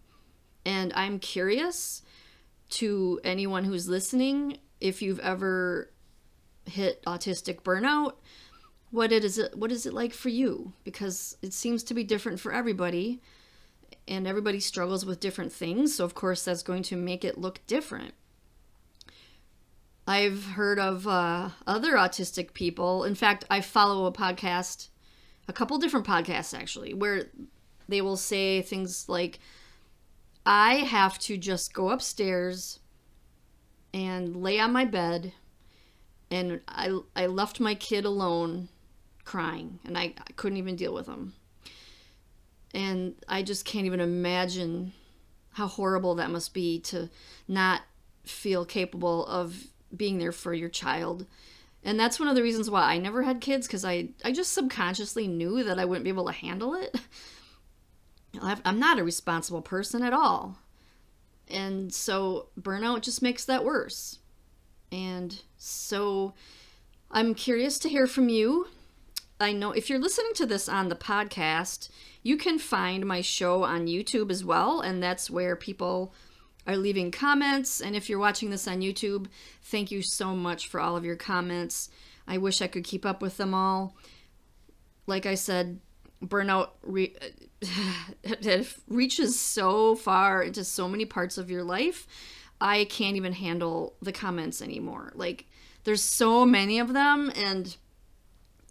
And 0.65 0.93
I'm 0.95 1.19
curious 1.19 2.03
to 2.71 3.21
anyone 3.25 3.65
who's 3.65 3.89
listening 3.89 4.59
if 4.81 5.03
you've 5.03 5.21
ever 5.21 5.91
hit 6.67 7.03
autistic 7.05 7.63
burnout, 7.63 8.15
what 8.91 9.13
it 9.13 9.25
is 9.25 9.43
what 9.55 9.73
is 9.73 9.87
it 9.87 9.95
like 9.95 10.13
for 10.13 10.29
you? 10.29 10.73
Because 10.85 11.37
it 11.43 11.53
seems 11.53 11.83
to 11.85 11.95
be 11.95 12.05
different 12.05 12.41
for 12.41 12.53
everybody 12.53 13.21
and 14.09 14.27
everybody 14.27 14.61
struggles 14.61 15.07
with 15.07 15.21
different 15.21 15.53
things, 15.53 15.95
so 15.95 16.05
of 16.05 16.15
course 16.15 16.45
that's 16.45 16.63
going 16.63 16.83
to 16.83 16.97
make 16.97 17.25
it 17.25 17.39
look 17.39 17.61
different. 17.67 18.15
I've 20.07 20.45
heard 20.45 20.81
of 20.81 21.07
uh, 21.07 21.51
other 21.67 21.93
autistic 21.93 22.55
people. 22.55 23.05
In 23.05 23.15
fact, 23.15 23.45
I 23.49 23.61
follow 23.61 24.07
a 24.07 24.13
podcast, 24.13 24.89
a 25.47 25.53
couple 25.53 25.79
different 25.79 26.07
podcasts 26.07 26.59
actually, 26.59 26.93
where 26.93 27.27
they 27.89 28.01
will 28.01 28.17
say 28.17 28.63
things 28.63 29.09
like, 29.09 29.39
I 30.45 30.77
have 30.77 31.19
to 31.21 31.37
just 31.37 31.73
go 31.73 31.91
upstairs 31.91 32.81
and 33.95 34.37
lay 34.37 34.59
on 34.59 34.73
my 34.73 34.85
bed, 34.85 35.33
and 36.31 36.61
I, 36.67 36.99
I 37.15 37.27
left 37.27 37.61
my 37.61 37.75
kid 37.75 38.05
alone 38.05 38.69
crying, 39.25 39.79
and 39.85 39.97
I, 39.97 40.15
I 40.19 40.33
couldn't 40.37 40.59
even 40.59 40.77
deal 40.77 40.95
with 40.95 41.07
him. 41.07 41.35
And 42.75 43.15
I 43.29 43.43
just 43.43 43.65
can't 43.65 43.87
even 43.87 44.01
imagine 44.01 44.93
how 45.53 45.67
horrible 45.67 46.15
that 46.15 46.31
must 46.31 46.55
be 46.55 46.81
to 46.81 47.11
not 47.47 47.83
feel 48.25 48.65
capable 48.65 49.27
of 49.27 49.67
being 49.95 50.19
there 50.19 50.33
for 50.33 50.55
your 50.55 50.71
child. 50.71 51.27
And 51.85 51.99
that's 51.99 52.19
one 52.19 52.29
of 52.29 52.35
the 52.35 52.43
reasons 52.43 52.71
why 52.71 52.83
I 52.83 52.99
never 52.99 53.23
had 53.23 53.41
kids 53.41 53.67
because 53.67 53.85
I, 53.85 54.09
I 54.25 54.33
just 54.33 54.53
subconsciously 54.53 55.27
knew 55.27 55.63
that 55.65 55.79
I 55.79 55.85
wouldn't 55.85 56.05
be 56.05 56.11
able 56.11 56.27
to 56.27 56.33
handle 56.33 56.75
it. 56.75 56.97
I'm 58.41 58.79
not 58.79 58.99
a 58.99 59.05
responsible 59.05 59.63
person 59.63 60.03
at 60.03 60.13
all. 60.13 60.59
And 61.49 61.93
so 61.93 62.49
burnout 62.61 63.03
just 63.03 63.23
makes 63.23 63.45
that 63.45 63.65
worse. 63.65 64.19
And 64.91 65.43
so 65.57 66.35
I'm 67.11 67.35
curious 67.35 67.79
to 67.81 67.89
hear 67.89 68.07
from 68.07 68.29
you. 68.29 68.69
I 69.41 69.53
know 69.53 69.73
if 69.73 69.91
you're 69.91 69.99
listening 69.99 70.33
to 70.35 70.47
this 70.47 70.69
on 70.69 70.89
the 70.89 70.95
podcast, 70.95 71.89
you 72.23 72.37
can 72.37 72.59
find 72.59 73.05
my 73.05 73.21
show 73.21 73.65
on 73.65 73.87
YouTube 73.87 74.31
as 74.31 74.45
well. 74.45 74.81
And 74.81 75.03
that's 75.03 75.29
where 75.31 75.57
people 75.57 76.15
are 76.67 76.77
leaving 76.77 77.11
comments. 77.11 77.81
And 77.81 77.97
if 77.97 78.09
you're 78.09 78.19
watching 78.19 78.51
this 78.51 78.69
on 78.69 78.81
YouTube, 78.81 79.27
thank 79.63 79.91
you 79.91 80.01
so 80.01 80.35
much 80.37 80.69
for 80.69 80.81
all 80.81 80.97
of 80.97 81.05
your 81.05 81.17
comments. 81.17 81.91
I 82.27 82.39
wish 82.39 82.63
I 82.63 82.69
could 82.69 82.85
keep 82.85 83.05
up 83.05 83.21
with 83.21 83.37
them 83.37 83.53
all. 83.53 83.97
Like 85.07 85.27
I 85.27 85.35
said, 85.35 85.81
burnout 86.25 86.71
re- 86.83 87.17
it 88.23 88.75
reaches 88.89 89.39
so 89.39 89.95
far 89.95 90.43
into 90.43 90.65
so 90.65 90.89
many 90.89 91.05
parts 91.05 91.39
of 91.39 91.51
your 91.51 91.65
life. 91.65 92.07
I 92.61 92.85
can't 92.85 93.17
even 93.17 93.33
handle 93.33 93.95
the 94.01 94.13
comments 94.13 94.63
anymore. 94.63 95.13
Like, 95.15 95.47
there's 95.85 96.03
so 96.03 96.47
many 96.47 96.79
of 96.79 96.93
them, 96.93 97.33
and 97.35 97.77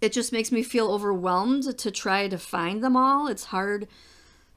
it 0.00 0.12
just 0.12 0.32
makes 0.32 0.50
me 0.50 0.62
feel 0.62 0.90
overwhelmed 0.90 1.78
to 1.78 1.90
try 1.90 2.26
to 2.28 2.38
find 2.38 2.82
them 2.82 2.96
all. 2.96 3.28
It's 3.28 3.44
hard 3.44 3.86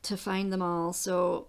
to 0.03 0.17
find 0.17 0.51
them 0.51 0.61
all. 0.61 0.91
So 0.91 1.47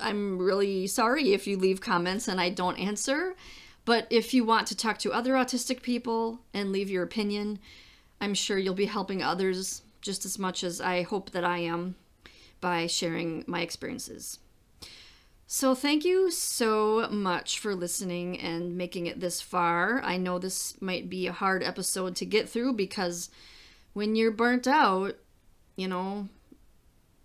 I'm 0.00 0.38
really 0.38 0.86
sorry 0.86 1.32
if 1.32 1.46
you 1.46 1.56
leave 1.56 1.80
comments 1.80 2.26
and 2.26 2.40
I 2.40 2.50
don't 2.50 2.78
answer. 2.78 3.36
But 3.84 4.06
if 4.10 4.34
you 4.34 4.44
want 4.44 4.66
to 4.68 4.76
talk 4.76 4.98
to 5.00 5.12
other 5.12 5.34
autistic 5.34 5.82
people 5.82 6.40
and 6.52 6.72
leave 6.72 6.90
your 6.90 7.04
opinion, 7.04 7.58
I'm 8.20 8.34
sure 8.34 8.58
you'll 8.58 8.74
be 8.74 8.86
helping 8.86 9.22
others 9.22 9.82
just 10.04 10.24
as 10.24 10.38
much 10.38 10.62
as 10.62 10.80
I 10.80 11.02
hope 11.02 11.30
that 11.30 11.44
I 11.44 11.58
am 11.58 11.96
by 12.60 12.86
sharing 12.86 13.42
my 13.48 13.62
experiences. 13.62 14.38
So, 15.46 15.74
thank 15.74 16.04
you 16.04 16.30
so 16.30 17.08
much 17.10 17.58
for 17.58 17.74
listening 17.74 18.40
and 18.40 18.76
making 18.76 19.06
it 19.06 19.20
this 19.20 19.40
far. 19.40 20.02
I 20.02 20.16
know 20.16 20.38
this 20.38 20.80
might 20.80 21.10
be 21.10 21.26
a 21.26 21.32
hard 21.32 21.62
episode 21.62 22.16
to 22.16 22.24
get 22.24 22.48
through 22.48 22.74
because 22.74 23.30
when 23.92 24.14
you're 24.16 24.30
burnt 24.30 24.66
out, 24.66 25.16
you 25.76 25.88
know, 25.88 26.28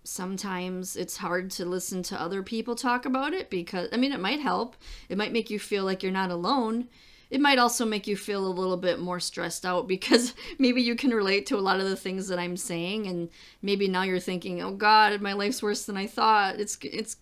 sometimes 0.04 0.96
it's 0.96 1.18
hard 1.18 1.50
to 1.52 1.64
listen 1.64 2.02
to 2.04 2.20
other 2.20 2.42
people 2.42 2.74
talk 2.74 3.04
about 3.04 3.32
it 3.32 3.50
because, 3.50 3.88
I 3.92 3.96
mean, 3.96 4.12
it 4.12 4.20
might 4.20 4.40
help. 4.40 4.76
It 5.08 5.18
might 5.18 5.32
make 5.32 5.50
you 5.50 5.58
feel 5.58 5.84
like 5.84 6.02
you're 6.02 6.12
not 6.12 6.30
alone. 6.30 6.88
It 7.30 7.40
might 7.40 7.58
also 7.58 7.84
make 7.84 8.06
you 8.06 8.16
feel 8.16 8.46
a 8.46 8.48
little 8.48 8.76
bit 8.76 8.98
more 8.98 9.20
stressed 9.20 9.64
out 9.64 9.86
because 9.86 10.34
maybe 10.58 10.82
you 10.82 10.96
can 10.96 11.10
relate 11.10 11.46
to 11.46 11.56
a 11.56 11.60
lot 11.60 11.80
of 11.80 11.88
the 11.88 11.96
things 11.96 12.28
that 12.28 12.38
I'm 12.38 12.56
saying 12.56 13.06
and 13.06 13.28
maybe 13.62 13.88
now 13.88 14.02
you're 14.02 14.18
thinking, 14.18 14.60
"Oh 14.60 14.72
god, 14.72 15.20
my 15.20 15.32
life's 15.32 15.62
worse 15.62 15.84
than 15.84 15.96
I 15.96 16.06
thought." 16.06 16.58
It's 16.58 16.76
it's 16.82 17.16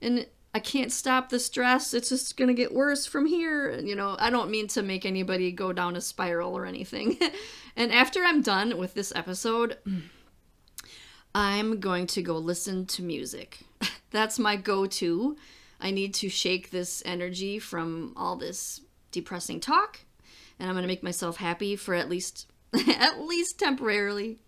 and 0.00 0.26
I 0.54 0.58
can't 0.58 0.92
stop 0.92 1.30
the 1.30 1.38
stress. 1.38 1.94
It's 1.94 2.10
just 2.10 2.36
going 2.36 2.48
to 2.48 2.54
get 2.54 2.74
worse 2.74 3.06
from 3.06 3.24
here. 3.24 3.72
You 3.80 3.96
know, 3.96 4.16
I 4.18 4.28
don't 4.28 4.50
mean 4.50 4.66
to 4.68 4.82
make 4.82 5.06
anybody 5.06 5.50
go 5.50 5.72
down 5.72 5.96
a 5.96 6.00
spiral 6.00 6.56
or 6.56 6.66
anything. 6.66 7.18
and 7.76 7.90
after 7.90 8.22
I'm 8.22 8.42
done 8.42 8.76
with 8.76 8.92
this 8.92 9.12
episode, 9.16 9.78
I'm 11.34 11.80
going 11.80 12.06
to 12.08 12.22
go 12.22 12.36
listen 12.36 12.84
to 12.86 13.02
music. 13.02 13.60
That's 14.10 14.38
my 14.38 14.56
go 14.56 14.84
to. 14.86 15.36
I 15.80 15.90
need 15.90 16.12
to 16.14 16.28
shake 16.28 16.70
this 16.70 17.02
energy 17.06 17.58
from 17.58 18.12
all 18.14 18.36
this 18.36 18.82
depressing 19.12 19.60
talk, 19.60 20.00
and 20.58 20.68
I'm 20.68 20.74
going 20.74 20.82
to 20.82 20.88
make 20.88 21.02
myself 21.02 21.36
happy 21.36 21.76
for 21.76 21.94
at 21.94 22.08
least 22.08 22.48
at 22.88 23.20
least 23.20 23.58
temporarily, 23.58 24.38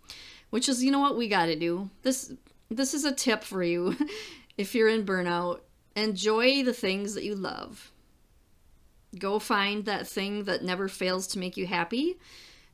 which 0.49 0.67
is 0.67 0.83
you 0.83 0.91
know 0.91 0.99
what 0.99 1.17
we 1.17 1.27
got 1.27 1.45
to 1.45 1.55
do. 1.55 1.89
This 2.01 2.33
this 2.69 2.93
is 2.93 3.05
a 3.05 3.13
tip 3.13 3.43
for 3.43 3.63
you 3.63 3.95
if 4.57 4.75
you're 4.75 4.89
in 4.89 5.05
burnout. 5.05 5.61
Enjoy 5.95 6.61
the 6.63 6.73
things 6.73 7.13
that 7.13 7.23
you 7.23 7.35
love. 7.35 7.91
Go 9.17 9.39
find 9.39 9.85
that 9.85 10.07
thing 10.07 10.43
that 10.43 10.61
never 10.61 10.89
fails 10.89 11.27
to 11.27 11.39
make 11.39 11.55
you 11.55 11.67
happy 11.67 12.17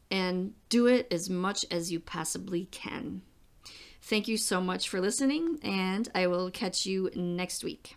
and 0.10 0.54
do 0.70 0.88
it 0.88 1.08
as 1.12 1.30
much 1.30 1.64
as 1.70 1.92
you 1.92 2.00
possibly 2.00 2.66
can. 2.66 3.22
Thank 4.02 4.28
you 4.28 4.38
so 4.38 4.60
much 4.60 4.90
for 4.90 5.00
listening, 5.00 5.60
and 5.62 6.10
I 6.16 6.26
will 6.26 6.50
catch 6.50 6.88
you 6.88 7.12
next 7.16 7.64
week. 7.64 7.96